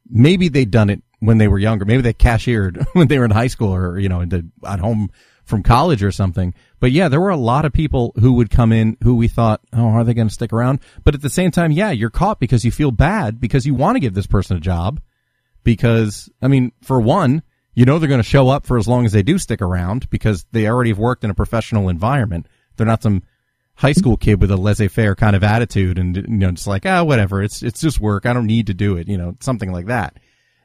[0.08, 1.84] Maybe they'd done it when they were younger.
[1.84, 4.22] Maybe they cashiered when they were in high school or, you know,
[4.66, 5.10] at home
[5.44, 6.54] from college or something.
[6.80, 9.60] But yeah, there were a lot of people who would come in who we thought,
[9.72, 10.80] oh, are they going to stick around?
[11.04, 13.96] But at the same time, yeah, you're caught because you feel bad because you want
[13.96, 15.00] to give this person a job.
[15.64, 17.42] Because, I mean, for one,
[17.74, 20.10] you know they're going to show up for as long as they do stick around
[20.10, 22.46] because they already have worked in a professional environment.
[22.76, 23.22] They're not some
[23.74, 26.98] high school kid with a laissez-faire kind of attitude and you know just like ah
[26.98, 29.72] oh, whatever it's it's just work I don't need to do it you know something
[29.72, 30.18] like that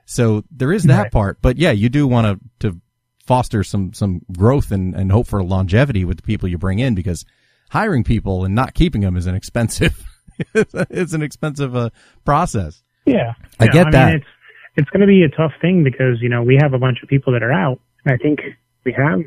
[0.06, 1.12] so there is that Right.
[1.12, 2.82] part but yeah you do want to to
[3.28, 6.96] foster some some growth and and hope for longevity with the people you bring in
[6.96, 7.26] because
[7.70, 10.02] hiring people and not keeping them is an expensive
[10.56, 11.90] it's an expensive uh,
[12.26, 14.08] process Yeah, I Yeah, get that.
[14.08, 14.26] Mean, it's
[14.78, 17.10] it's going to be a tough thing because you know we have a bunch of
[17.10, 17.80] people that are out.
[18.06, 18.40] I think
[18.86, 19.20] we have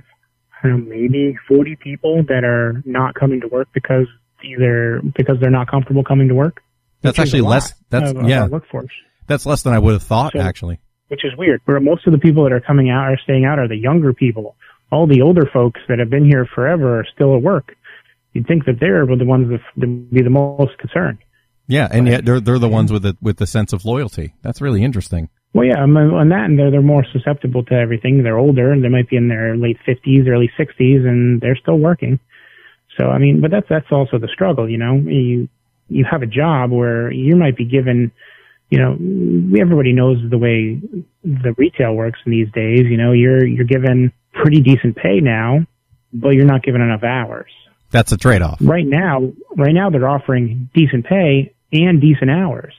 [0.62, 4.06] I don't know, maybe 40 people that are not coming to work because
[4.44, 6.62] either because they're not comfortable coming to work.
[7.02, 8.92] that's actually less that's of, of yeah our workforce,
[9.26, 10.78] that's less than I would have thought So- actually
[11.10, 11.60] which is weird.
[11.66, 14.12] Where most of the people that are coming out or staying out are the younger
[14.12, 14.56] people.
[14.92, 17.76] All the older folks that have been here forever are still at work.
[18.32, 21.18] You'd think that they're the ones that that be the most concerned.
[21.66, 24.60] yeah and yet they're they're the ones with the with the sense of loyalty that's
[24.60, 28.22] really interesting Well, yeah, on on that, and they're they're more susceptible to everything.
[28.22, 31.78] They're older, and they might be in their late fifties, early sixties, and they're still
[31.78, 32.20] working.
[32.96, 34.68] So, I mean, but that's that's also the struggle.
[34.68, 35.48] You know, you
[35.88, 38.12] you have a job where you might be given,
[38.70, 38.92] you know,
[39.60, 40.80] everybody knows the way
[41.24, 42.82] the retail works in these days.
[42.88, 45.66] You know, you're you're given pretty decent pay now,
[46.12, 47.50] but you're not given enough hours.
[47.90, 52.74] that's a trade-off Right now, right now they're offering decent pay and decent hours.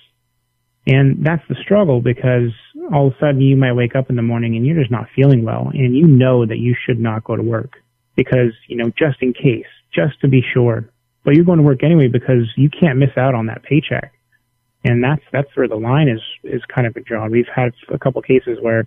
[0.87, 2.49] And that's the struggle because
[2.91, 5.07] all of a sudden you might wake up in the morning and you're just not
[5.15, 7.73] feeling well and you know that you should not go to work
[8.15, 10.89] because, you know, just in case, just to be sure.
[11.23, 14.13] But you're going to work anyway because you can't miss out on that paycheck.
[14.83, 17.31] And that's, that's where the line is, is kind of drawn.
[17.31, 18.79] We've had a couple cases where,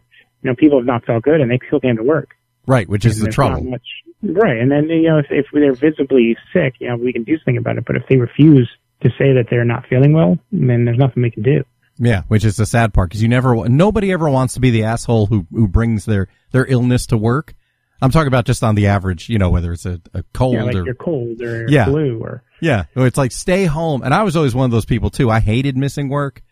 [0.42, 2.30] you know, people have not felt good and they still came to work.
[2.66, 3.82] right which is And the trouble much-
[4.22, 4.58] right.
[4.58, 7.58] And then, you know, if, if they're visibly sick, you know, we can do something
[7.58, 7.84] about it.
[7.86, 8.68] But if they refuse
[9.02, 11.64] to say that they're not feeling well, then there's nothing we can do.
[11.98, 14.82] Yeah, which is the sad part because you never, nobody ever wants to be the
[14.84, 17.54] asshole who who brings their their illness to work.
[18.02, 20.64] I'm talking about just on the average, you know, whether it's a, a cold Yeah,
[20.64, 21.84] like or cold or Yeah.
[21.84, 24.02] flu or yeah, it's like stay home.
[24.02, 25.30] And I was always one of those people too.
[25.30, 26.42] I hated missing work,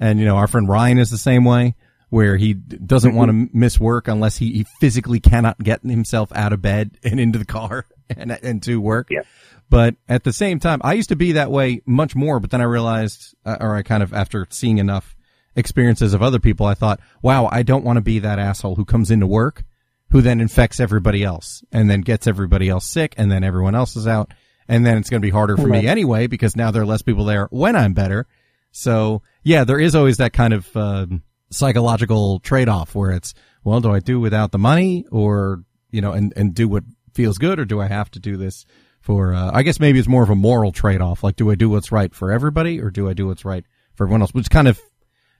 [0.00, 1.74] and you know, our friend Ryan is the same way,
[2.08, 6.54] where he doesn't want to miss work unless he, he physically cannot get himself out
[6.54, 9.08] of bed and into the car and and to work.
[9.10, 9.22] Yeah.
[9.70, 12.62] But at the same time, I used to be that way much more, but then
[12.62, 15.14] I realized, uh, or I kind of, after seeing enough
[15.54, 18.86] experiences of other people, I thought, wow, I don't want to be that asshole who
[18.86, 19.64] comes into work,
[20.08, 23.94] who then infects everybody else and then gets everybody else sick and then everyone else
[23.94, 24.32] is out.
[24.68, 27.00] And then it's going to be harder for me anyway because now there are less
[27.00, 28.26] people there when I'm better.
[28.70, 33.32] So yeah, there is always that kind of, um, psychological trade-off where it's,
[33.64, 37.38] well, do I do without the money or, you know, and, and do what feels
[37.38, 38.66] good or do I have to do this
[39.00, 41.24] for, uh, I guess maybe it's more of a moral trade-off.
[41.24, 44.04] Like, do I do what's right for everybody or do I do what's right for
[44.04, 44.34] everyone else?
[44.34, 44.78] Which kind of,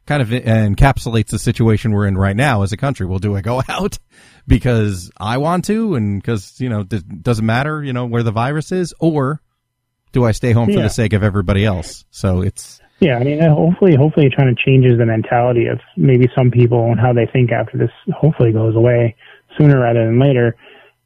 [0.09, 3.05] kind of encapsulates the situation we're in right now as a country.
[3.07, 3.99] Well, do I go out
[4.47, 8.33] because I want to and because, you know, it doesn't matter, you know, where the
[8.33, 9.43] virus is or
[10.13, 10.83] do I stay home for Yeah.
[10.85, 12.07] the sake of everybody else?
[12.11, 15.79] So it's, Yeah, I mean, uh, hopefully, hopefully, it kind of changes the mentality of
[15.97, 17.91] maybe some people and how they think after this.
[18.13, 19.15] Hopefully, goes away
[19.59, 20.57] sooner rather than later.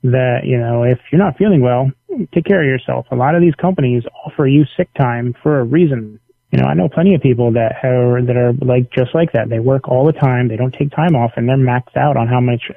[0.04, 1.90] That you know, if you're not feeling well,
[2.34, 3.06] take care of yourself.
[3.10, 6.18] A lot of these companies offer you sick time for a reason.
[6.52, 9.48] You know, I know plenty of people that have that are like just like that.
[9.48, 10.48] They work all the time.
[10.48, 12.70] They don't take time off, and they're maxed out on how much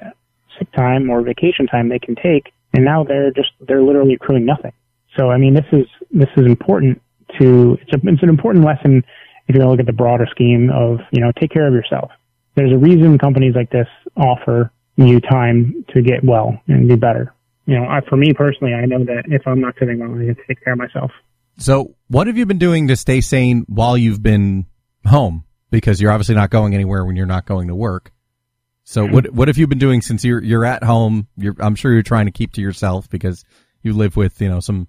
[0.57, 2.53] sick time or vacation time they can take.
[2.73, 4.71] And now they're just they're literally accruing nothing.
[5.17, 7.01] So I mean, this is this is important
[7.39, 9.03] to it's, a, it's an important lesson
[9.47, 11.73] if you're going to look at the broader scheme of you know take care of
[11.73, 12.11] yourself.
[12.55, 17.33] There's a reason companies like this offer you time to get well and be better.
[17.65, 20.27] You know, I, for me personally, I know that if I'm not feeling well, I
[20.27, 21.11] have to take care of myself.
[21.57, 24.65] So, what have you been doing to stay sane while you've been
[25.05, 25.45] home?
[25.71, 28.11] Because you're obviously not going anywhere when you're not going to work.
[28.83, 31.27] So, what what have you been doing since you're you're at home?
[31.37, 33.43] You're, I'm sure you're trying to keep to yourself because
[33.81, 34.87] you live with you know some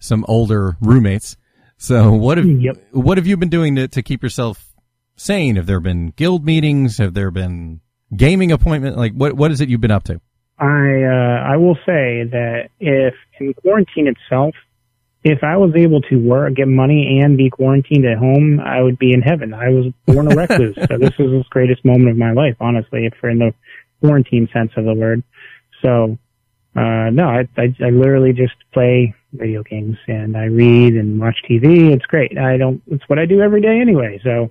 [0.00, 1.36] some older roommates.
[1.78, 2.76] So, what have Yep.
[2.92, 4.74] what have you been doing to to keep yourself
[5.16, 5.56] sane?
[5.56, 6.98] Have there been guild meetings?
[6.98, 7.80] Have there been
[8.14, 8.96] gaming appointment?
[8.98, 10.20] Like, what what is it you've been up to?
[10.58, 14.54] I uh, I will say that if in quarantine itself,
[15.24, 18.98] if I was able to work, get money, and be quarantined at home, I would
[18.98, 19.54] be in heaven.
[19.54, 23.06] I was born a recluse, so this is the greatest moment of my life, honestly,
[23.06, 23.54] if for in the
[24.00, 25.22] quarantine sense of the word.
[25.80, 26.18] So,
[26.74, 31.36] uh, no, I, I I literally just play video games and I read and watch
[31.48, 31.92] TV.
[31.92, 32.36] It's great.
[32.36, 32.82] I don't.
[32.88, 34.20] It's what I do every day anyway.
[34.24, 34.50] So,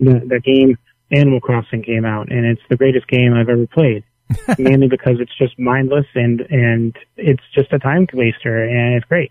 [0.00, 0.78] the the game
[1.12, 4.02] Animal Crossing came out, and it's the greatest game I've ever played
[4.58, 9.30] mainly because it's just mindless and and it's just a time waster and it's great.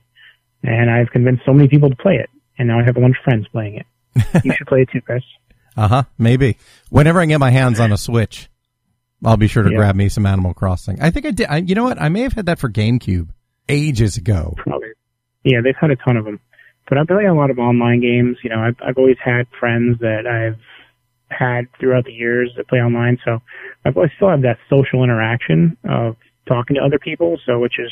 [0.64, 3.18] And I've convinced so many people to play it, and now I have a bunch
[3.18, 3.86] of friends playing it.
[4.46, 5.24] You should play it too, Chris.
[5.78, 6.04] Uh huh.
[6.18, 6.58] Maybe
[6.90, 8.50] whenever I get my hands on a Switch,
[9.24, 9.78] I'll be sure to Yeah.
[9.78, 11.02] grab me some Animal Crossing.
[11.02, 11.48] I think I did.
[11.50, 12.00] I, you know what?
[12.02, 13.30] I may have had that for GameCube
[13.70, 14.54] ages ago.
[14.58, 14.90] Probably.
[15.44, 16.40] Yeah, they've had a ton of them.
[16.90, 18.38] But I play a lot of online games.
[18.44, 20.60] You know, I've, I've always had friends that I've
[21.30, 23.18] had throughout the years that play online.
[23.24, 23.40] So
[23.86, 27.40] I've always still have that social interaction of talking to other people.
[27.46, 27.92] So which is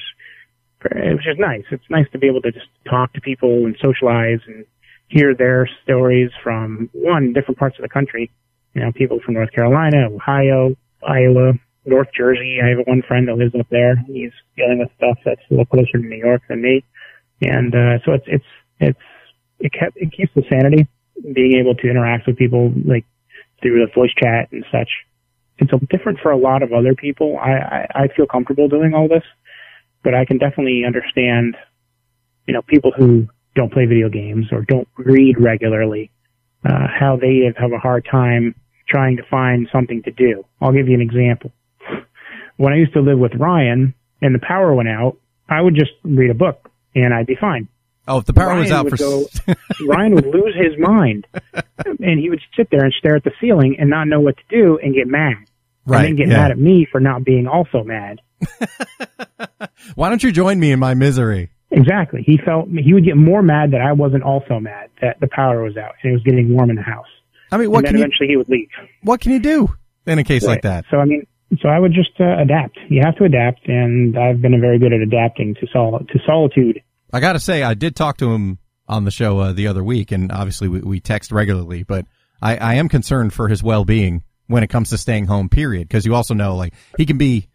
[0.83, 1.63] which is nice.
[1.71, 4.65] It's nice to be able to just talk to people and socialize and
[5.07, 8.31] hear their stories from one different parts of the country.
[8.73, 11.53] You know, people from North Carolina, Ohio, Iowa,
[11.85, 12.59] North Jersey.
[12.63, 13.95] I have one friend that lives up there.
[14.07, 16.83] He's dealing with stuff that's a little closer to New York than me,
[17.41, 18.45] and uh, so it's it's
[18.79, 18.99] it's
[19.59, 20.87] it kept it keeps the sanity
[21.33, 23.05] being able to interact with people like
[23.61, 24.89] through the voice chat and such.
[25.57, 27.37] It's a different for a lot of other people.
[27.37, 29.23] I, I I feel comfortable doing all this,
[30.03, 31.55] but I can definitely understand,
[32.47, 36.11] you know, people who don't play video games or don't read regularly,
[36.65, 38.55] uh, how they have a hard time
[38.87, 40.45] trying to find something to do.
[40.61, 41.51] I'll give you an example.
[42.57, 45.91] When I used to live with Ryan and the power went out, I would just
[46.03, 47.67] read a book and I'd be fine.
[48.07, 49.25] Oh, if the power Ryan was out for go,
[49.87, 51.27] Ryan would lose his mind,
[51.83, 54.43] and he would sit there and stare at the ceiling and not know what to
[54.49, 55.35] do and get mad,
[55.85, 56.41] right, and then get yeah.
[56.41, 58.19] mad at me for not being also mad.
[59.95, 61.51] Why don't you join me in my misery?
[61.71, 62.23] Exactly.
[62.25, 65.63] He felt he would get more mad that I wasn't also mad that the power
[65.63, 67.05] was out and it was getting warm in the house.
[67.51, 68.69] I mean, what and then can you eventually he would leave.
[69.03, 69.75] what can you do
[70.05, 70.85] in a case like that?
[70.89, 71.25] So I mean,
[71.61, 72.77] so I would just uh, adapt.
[72.89, 76.81] You have to adapt, and I've been very good at adapting to sol- to solitude.
[77.11, 79.83] I got to say, I did talk to him on the show uh, the other
[79.83, 82.05] week, and obviously we, we text regularly, but
[82.41, 85.49] I, I am concerned for his well being when it comes to staying home.
[85.49, 87.47] Period, because you also know, like he can be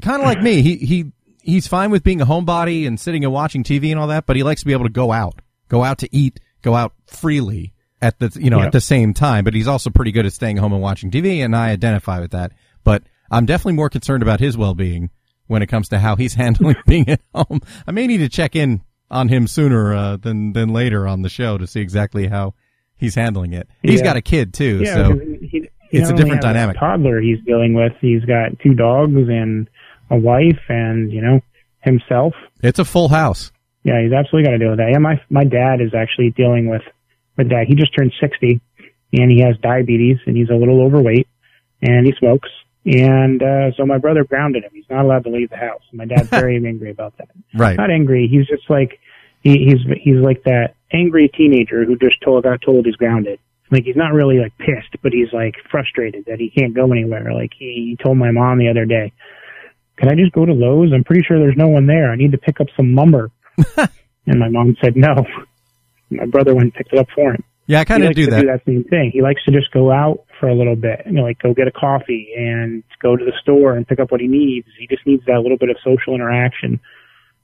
[0.00, 0.62] kind of like me.
[0.62, 4.08] He he he's fine with being a homebody and sitting and watching TV and all
[4.08, 6.74] that, but he likes to be able to go out, go out to eat, go
[6.74, 8.66] out freely at the you know Yeah.
[8.66, 9.44] at the same time.
[9.44, 12.32] But he's also pretty good at staying home and watching TV, and I identify with
[12.32, 12.52] that.
[12.84, 15.10] But I'm definitely more concerned about his well being
[15.46, 17.60] when it comes to how he's handling being at home.
[17.86, 21.28] I may need to check in on him sooner uh, than than later on the
[21.28, 22.54] show to see exactly how
[22.96, 23.68] he's handling it.
[23.82, 24.04] He's Yeah.
[24.04, 26.76] got a kid too, Yeah, so he it's a different dynamic.
[26.78, 27.92] toddler he's dealing with.
[28.00, 29.68] He's got two dogs and
[30.10, 31.40] a wife, and you know
[31.82, 32.34] himself.
[32.62, 33.52] it's a full house.
[33.84, 34.90] Yeah, he's absolutely got to deal with that.
[34.92, 36.82] Yeah, my my dad is actually dealing with
[37.36, 37.66] with that.
[37.68, 38.60] He just turned sixty,
[39.12, 41.28] and he has diabetes, and he's a little overweight,
[41.82, 42.48] and he smokes.
[42.84, 44.70] And uh, so my brother grounded him.
[44.72, 45.82] He's not allowed to leave the house.
[45.92, 47.28] My dad's very angry about that.
[47.54, 47.76] Right.
[47.76, 48.28] Not angry.
[48.30, 49.00] He's just like
[49.42, 53.38] he, he's he's like that angry teenager who just told got told he's grounded.
[53.70, 57.32] Like he's not really like pissed, but he's like frustrated that he can't go anywhere.
[57.32, 59.12] Like he told my mom the other day,
[59.96, 60.92] "Can I just go to Lowe's?
[60.92, 62.12] I'm pretty sure there's no one there.
[62.12, 63.30] I need to pick up some lumber."
[64.26, 65.26] and my mom said no.
[66.10, 67.42] My brother went and picked it up for him.
[67.66, 68.40] Yeah, I kind of do that.
[68.40, 69.10] do that same thing.
[69.12, 71.66] He likes to just go out for a little bit, you know, like go get
[71.66, 74.68] a coffee and go to the store and pick up what he needs.
[74.78, 76.78] He just needs that little bit of social interaction.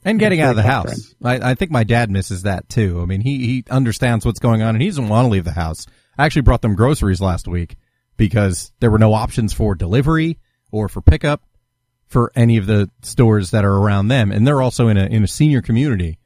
[0.05, 1.15] And getting out of the very tough for house.
[1.25, 3.01] I, I think my dad misses that too.
[3.01, 5.53] I mean, he, he understands what's going on and he doesn't want to leave the
[5.53, 5.87] house.
[6.19, 7.77] I actually brought them groceries last week
[8.17, 10.39] because there were no options for delivery
[10.71, 11.43] or for pickup
[12.07, 14.31] for any of the stores that are around them.
[14.31, 16.19] And they're also in a, in a senior community.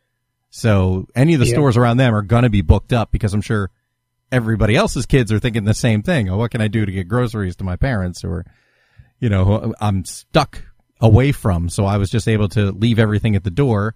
[0.51, 1.53] So any of the Yeah.
[1.53, 3.71] stores around them are going to be booked up because I'm sure
[4.33, 6.29] everybody else's kids are thinking the same thing.
[6.29, 8.45] Oh, what can I do to get groceries to my parents or,
[9.21, 10.65] you know, I'm stuck
[11.01, 11.69] away from.
[11.69, 13.95] So I was just able to leave everything at the door.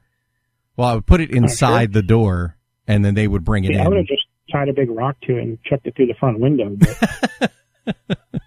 [0.76, 3.84] Well, I would put it inside the door and then they would bring it Yeah,
[3.84, 4.04] I would in.
[4.04, 6.76] have just tied a big rock to it and chucked it through the front window.
[6.76, 7.52] But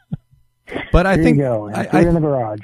[0.92, 1.68] But I think, you go.
[1.68, 2.62] And I, it in the garage.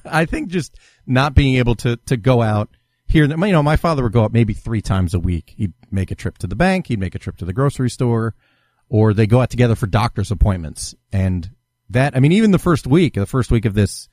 [0.04, 2.70] I think just not being able to, to go out
[3.06, 5.54] here, you know, my father would go out maybe three times a week.
[5.56, 6.88] He'd make a trip to the bank.
[6.88, 8.34] He'd make a trip to the grocery store
[8.88, 10.94] or they go out together for doctor's appointments.
[11.12, 11.50] And
[11.90, 14.08] that, I mean, even the first week, the first week of this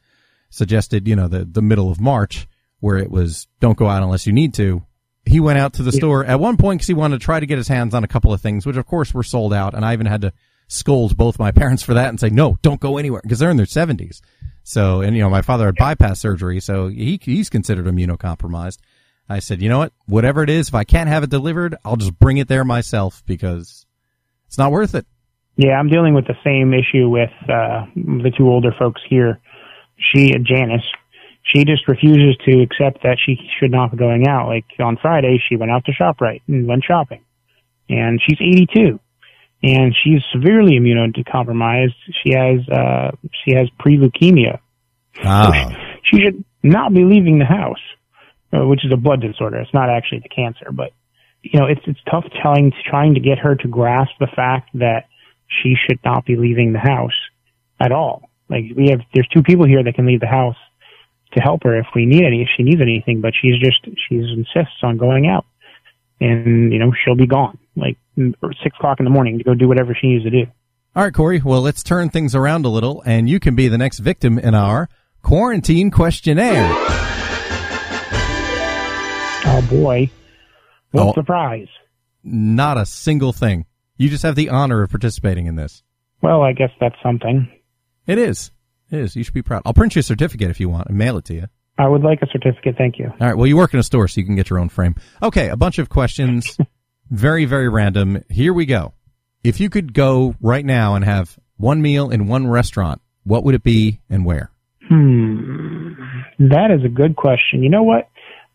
[0.49, 2.47] suggested, you know, the, the middle of March
[2.79, 4.83] where it was don't go out unless you need to.
[5.25, 7.45] He went out to the store at one point because he wanted to try to
[7.45, 9.73] get his hands on a couple of things, which of course were sold out.
[9.73, 10.33] And I even had to
[10.67, 13.57] scold both my parents for that and say, no, don't go anywhere because they're in
[13.57, 14.21] their seventies.
[14.63, 18.77] So, and you know, my father had bypass surgery, so he, he's considered immunocompromised.
[19.27, 19.93] I said, you know what?
[20.05, 23.23] Whatever it is, if I can't have it delivered, I'll just bring it there myself
[23.25, 23.85] because
[24.47, 25.05] it's not worth it.
[25.55, 29.39] Yeah, I'm dealing with the same issue with uh, the two older folks here.
[29.97, 30.83] She, Janice,
[31.43, 34.47] she just refuses to accept that she should not be going out.
[34.47, 37.23] Like on Friday, she went out to ShopRite and went shopping,
[37.89, 38.99] and she's 82,
[39.61, 41.95] and she's severely immunocompromised.
[42.23, 43.11] She has uh,
[43.43, 44.59] she has pre-leukemia.
[45.23, 47.79] Ah, She should not be leaving the house,
[48.51, 49.57] uh, which is a blood disorder.
[49.59, 50.91] It's not actually the cancer, but
[51.41, 55.07] you know, it's it's tough telling, trying to get her to grasp the fact that
[55.47, 57.11] she should not be leaving the house
[57.79, 58.29] at all.
[58.49, 60.55] Like we have, there's two people here that can leave the house
[61.35, 63.21] to help her if we need any, if she needs anything.
[63.21, 65.45] But she's just she insists on going out,
[66.19, 67.97] and you know she'll be gone like
[68.63, 70.45] six o'clock in the morning to go do whatever she needs to do.
[70.95, 71.41] All right, Corey.
[71.43, 74.53] Well, let's turn things around a little, and you can be the next victim in
[74.53, 74.89] our
[75.23, 76.69] quarantine questionnaire.
[79.45, 80.09] Oh boy,
[80.91, 81.13] what Oh.
[81.13, 81.67] surprise!
[82.23, 83.65] Not a single thing.
[83.97, 85.83] You just have the honor of participating in this.
[86.21, 87.49] Well, I guess that's something.
[88.07, 88.51] It is.
[88.93, 89.15] It is.
[89.15, 89.63] You should be proud.
[89.65, 91.47] I'll print you a certificate if you want and mail it to you.
[91.79, 93.07] I would like a certificate, thank you.
[93.07, 93.35] All right.
[93.35, 94.95] Well, you work in a store, so you can get your own frame.
[95.21, 95.49] Okay.
[95.49, 96.57] A bunch of questions.
[97.09, 98.23] very, very random.
[98.29, 98.93] Here we go.
[99.43, 103.55] If you could go right now and have one meal in one restaurant, what would
[103.55, 104.51] it be and where?
[104.87, 105.93] Hmm,
[106.37, 107.63] that is a good question.
[107.63, 108.09] You know what?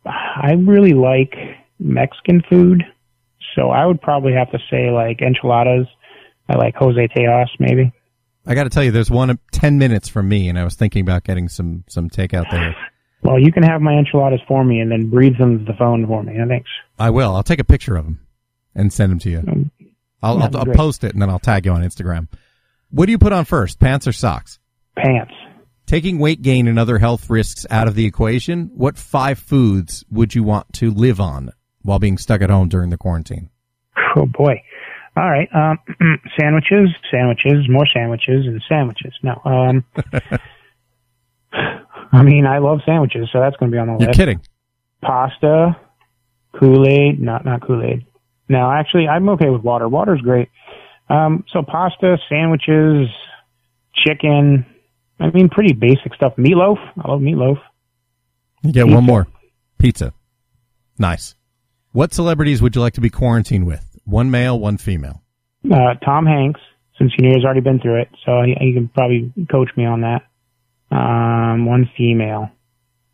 [0.07, 1.34] I really like
[1.80, 2.84] Mexican food,
[3.57, 5.86] so I would probably have to say like enchiladas.
[6.49, 7.93] I like Jose Tejas, maybe.
[8.47, 10.74] I got to tell you, there's one at 10 minutes from me, and I was
[10.74, 12.74] thinking about getting some, some takeout there.
[13.22, 16.07] Well, you can have my enchiladas for me and then breathe them to the phone
[16.07, 16.34] for me.
[16.49, 16.70] Thanks.
[16.99, 17.34] I will.
[17.34, 18.20] I'll take a picture of them
[18.74, 19.39] and send them to you.
[19.39, 19.70] Um,
[20.22, 22.28] I'll, I'll, I'll post it and then I'll tag you on Instagram.
[22.91, 24.59] What do you put on first, pants or socks?
[24.97, 25.32] Pants.
[25.86, 30.34] Taking weight gain and other health risks out of the equation, what five foods would
[30.34, 31.51] you want to live on
[31.82, 33.51] while being stuck at home during the quarantine?
[34.16, 34.62] Oh boy.
[35.18, 35.48] All right.
[35.52, 35.78] Um,
[36.38, 39.12] sandwiches, sandwiches, more sandwiches, and sandwiches.
[39.24, 39.40] No.
[39.44, 39.84] Um,
[42.12, 44.18] I mean, I love sandwiches, so that's going to be on the You're list.
[44.18, 44.40] kidding.
[45.02, 45.76] pasta,
[46.58, 48.06] Kool Aid, not not Kool Aid.
[48.48, 49.88] No, actually, I'm okay with water.
[49.88, 50.48] Water's great.
[51.10, 53.08] Um, so pasta, sandwiches,
[54.06, 54.64] chicken.
[55.20, 56.34] I mean, pretty basic stuff.
[56.36, 56.78] Meatloaf.
[57.02, 57.58] I love meatloaf.
[58.62, 58.94] You get Pizza.
[58.94, 59.26] one more.
[59.78, 60.12] Pizza.
[60.98, 61.34] Nice.
[61.92, 63.88] What celebrities would you like to be quarantined with?
[64.09, 65.22] One male, one female.
[65.70, 66.61] Uh, Tom Hanks,
[66.98, 69.84] since you know he's already been through it, so he, he can probably coach me
[69.84, 70.22] on that.
[70.90, 72.50] Um, one female.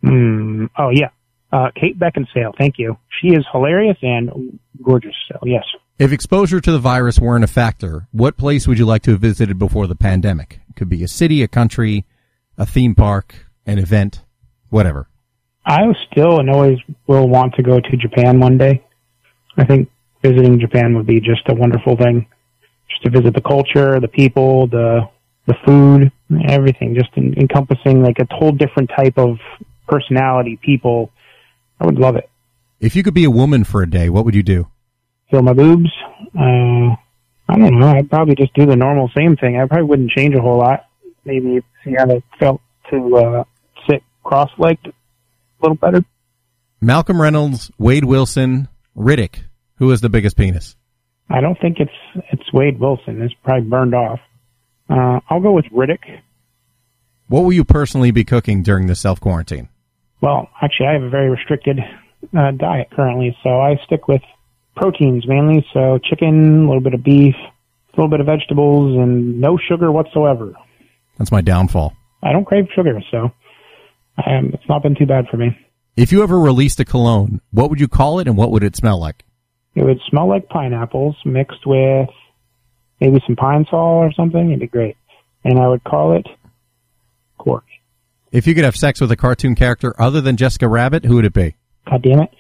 [0.03, 0.67] Hmm.
[0.79, 1.09] Oh yeah.
[1.53, 2.53] Uh, Kate Beckinsale.
[2.57, 2.97] Thank you.
[3.21, 5.15] She is hilarious and gorgeous.
[5.29, 5.65] So yes.
[5.99, 9.21] If exposure to the virus weren't a factor, what place would you like to have
[9.21, 10.61] visited before the pandemic?
[10.69, 12.05] It could be a city, a country,
[12.57, 14.23] a theme park, an event,
[14.69, 15.09] whatever.
[15.67, 15.81] I
[16.11, 16.79] still and always
[17.09, 18.85] will want to go to Japan one day.
[19.57, 19.89] I think
[20.25, 22.27] visiting Japan would be just a wonderful thing.
[22.89, 25.09] Just to visit the culture, the people, the
[25.47, 26.11] the food,
[26.49, 29.37] everything, just en- encompassing like a whole different type of
[29.87, 31.11] personality, people.
[31.79, 32.31] I would love it.
[32.81, 34.69] If you could be a woman for a day, what would you do?
[35.31, 35.91] Fill my boobs.
[36.39, 36.97] Uh,
[37.49, 37.89] I don't know.
[37.89, 39.59] I'd probably just do the normal same thing.
[39.59, 40.87] I probably wouldn't change a whole lot.
[41.25, 42.61] Maybe see how it felt
[42.91, 43.45] to uh,
[43.89, 44.93] sit cross-legged a
[45.61, 46.05] little better.
[46.81, 49.43] Malcolm Reynolds, Wade Wilson, Riddick.
[49.77, 50.77] Who has the biggest penis?
[51.29, 53.23] I don't think it's it's Wade Wilson.
[53.23, 54.21] It's probably burned off.
[54.89, 56.21] Uh, I'll go with Riddick.
[57.29, 59.69] What will you personally be cooking during the self quarantine?
[60.21, 61.81] Well, actually, I have a very restricted
[62.37, 64.23] uh, diet currently, so I stick with
[64.77, 65.67] proteins mainly.
[65.73, 69.91] So chicken, a little bit of beef, a little bit of vegetables, and no sugar
[69.91, 70.55] whatsoever.
[71.19, 71.97] That's my downfall.
[72.23, 73.33] I don't crave sugar, so
[74.27, 75.57] um, it's not been too bad for me.
[75.97, 78.77] If you ever released a cologne, what would you call it and what would it
[78.77, 79.24] smell like?
[79.75, 82.09] It would smell like pineapples mixed with
[83.01, 84.49] maybe some pine sol or something.
[84.49, 84.97] It'd be great,
[85.45, 86.27] and I would call it
[87.39, 87.63] Corey.
[88.31, 91.25] If you could have sex with a cartoon character other than Jessica Rabbit, who would
[91.25, 91.55] it be?
[91.89, 92.31] God damn it.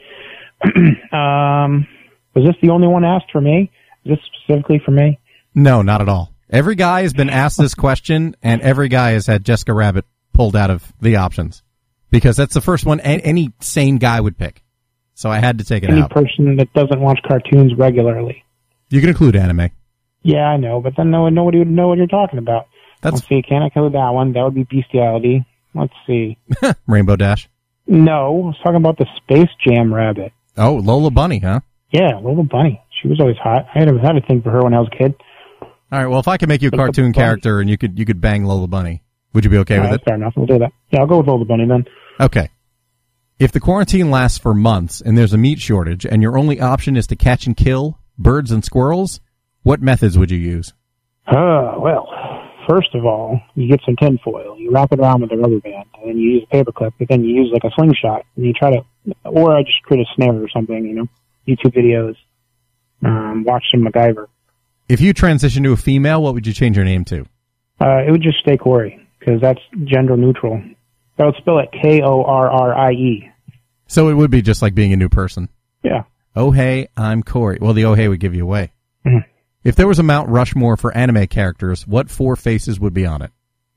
[1.13, 1.87] um,
[2.35, 3.71] was this the only one asked for me?
[4.05, 5.19] Is this specifically for me?
[5.55, 6.33] No, not at all.
[6.51, 10.57] Every guy has been asked this question, and every guy has had Jessica Rabbit pulled
[10.57, 11.63] out of the options
[12.11, 14.64] because that's the first one any sane guy would pick.
[15.15, 16.13] So I had to take it Any out.
[16.17, 18.45] Any person that doesn't watch cartoons regularly.
[18.91, 19.71] You can include anime.
[20.23, 22.67] Yeah, I know, but then no one, nobody would know what you're talking about.
[23.03, 24.33] That's Let's see, can I include that one?
[24.33, 25.45] That would be bestiality.
[25.75, 26.39] Let's see.
[26.87, 27.49] Rainbow Dash.
[27.87, 30.33] No, I was talking about the Space Jam rabbit.
[30.57, 31.61] Oh, Lola Bunny, huh?
[31.91, 32.83] Yeah, Lola bunny.
[33.01, 33.67] She was always hot.
[33.75, 35.15] I had a, had a thing for her when I was a kid.
[35.61, 35.69] All
[36.01, 36.07] right.
[36.07, 38.21] Well, if I could make you a But cartoon character and you could you could
[38.21, 39.03] bang Lola Bunny,
[39.33, 40.05] would you be okay All with right, it?
[40.05, 40.33] fair enough.
[40.37, 40.73] We'll do that.
[40.91, 41.85] Yeah, I'll go with Lola bunny then.
[42.19, 42.49] Okay.
[43.37, 46.97] If the quarantine lasts for months and there's a meat shortage and your only option
[46.97, 49.19] is to catch and kill birds and squirrels,
[49.65, 50.73] what methods would you use?
[51.27, 52.07] Uh, well,
[52.69, 55.85] first of all, you get some tinfoil, you wrap it around with a rubber band,
[55.99, 58.47] and then you use a paper clip, but then you use like a slingshot, and
[58.47, 58.85] you try to,
[59.25, 61.07] or I just create a snare or something, you know,
[61.49, 62.15] YouTube videos,
[63.05, 64.27] um, watch some MacGyver.
[64.89, 67.23] If you transition to a female, what would you change your name to?
[67.81, 70.63] Uh, it would just stay Corey, because that's gender neutral.
[71.19, 73.31] I would spell it K-O-R-R-I-E.
[73.87, 75.49] So it would be just like being a new person.
[75.83, 76.05] Yeah.
[76.35, 77.59] Oh hey, I'm Corey.
[77.61, 78.73] Well, the oh hey would give you away.
[79.07, 79.25] Mhm.
[79.63, 83.23] If there was a Mount Rushmore for anime characters, what four faces would be on
[83.23, 83.31] it?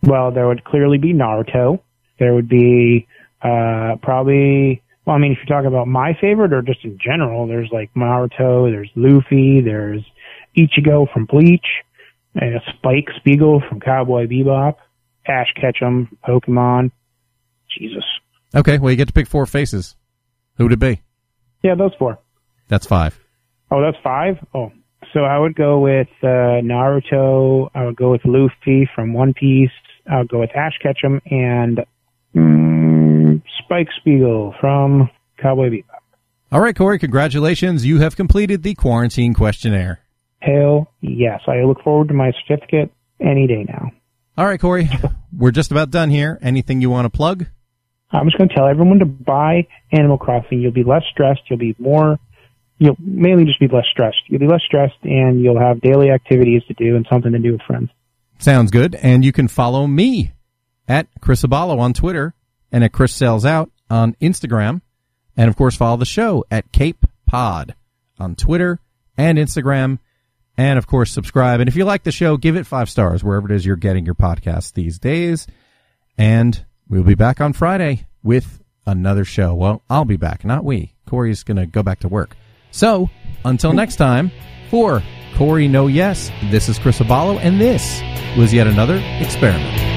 [0.03, 1.79] Well, there would clearly be Naruto.
[2.19, 3.07] There would be
[3.41, 4.81] Uh, probably.
[5.05, 7.91] Well, I mean, if you're talking about my favorite or just in general, there's like
[7.95, 10.03] Naruto, there's Luffy, there's
[10.57, 11.65] Ichigo from Bleach,
[12.35, 14.75] and Spike Spiegel from Cowboy Bebop,
[15.27, 16.91] Ash Ketchum, Pokemon.
[17.78, 18.03] Jesus.
[18.55, 19.95] Okay, well, you get to pick four faces.
[20.55, 21.01] Who would it be?
[21.63, 22.19] Yeah, those four.
[22.67, 23.19] That's five.
[23.71, 24.38] Oh, that's five?
[24.53, 24.71] Oh.
[25.13, 27.69] So I would go with uh, Naruto.
[27.73, 29.71] I would go with Luffy from One Piece.
[30.09, 31.80] I would go with Ash Ketchum and
[32.36, 35.84] mm, Spike Spiegel from Cowboy Bebop.
[36.51, 37.86] All right, Corey, congratulations.
[37.86, 39.99] You have completed the quarantine questionnaire.
[40.39, 41.41] Hell yes.
[41.47, 43.91] I look forward to my certificate any day now.
[44.38, 44.89] All right, Corey,
[45.38, 46.39] we're just about done here.
[46.41, 47.47] Anything you want to plug?
[48.12, 50.62] I'm just going to tell everyone to buy Animal Crossing.
[50.62, 51.41] You'll be less stressed.
[51.49, 52.20] You'll be more,
[52.78, 54.22] you'll mainly just be less stressed.
[54.28, 57.53] You'll be less stressed and you'll have daily activities to do and something to do
[57.53, 57.89] with friends.
[58.39, 58.95] Sounds good.
[58.95, 60.32] And you can follow me
[60.88, 62.34] at Chris Abalo on Twitter
[62.72, 64.82] and at Chris Sells Out on Instagram.
[65.36, 67.76] And of course, follow the show at Cape Pod
[68.20, 68.80] on Twitter
[69.18, 69.99] and Instagram.
[70.58, 71.60] And of course, subscribe.
[71.60, 74.05] And if you like the show, give it five stars wherever it is you're getting
[74.05, 75.45] your podcasts these days.
[76.18, 79.53] And we'll be back on Friday with another show.
[79.53, 80.93] Well, I'll be back, not we.
[81.07, 82.35] Corey's going to go back to work.
[82.71, 83.09] So
[83.45, 84.31] until next time,
[84.69, 85.01] for
[85.35, 88.01] Corey No Yes, this is Chris Abalo, and this
[88.38, 89.96] was yet another experiment.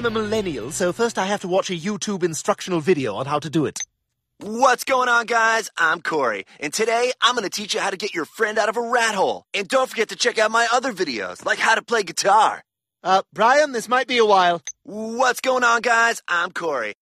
[0.00, 3.38] I'm a millennial, so first I have to watch a YouTube instructional video on how
[3.38, 3.80] to do it.
[4.38, 5.68] What's going on, guys?
[5.76, 8.70] I'm Corey, and today I'm going to teach you how to get your friend out
[8.70, 9.44] of a rat hole.
[9.52, 12.64] And don't forget to check out my other videos, like how to play guitar.
[13.04, 14.62] Uh, Brian, this might be a while.
[14.84, 16.22] What's going on, guys?
[16.26, 16.94] I'm Corey,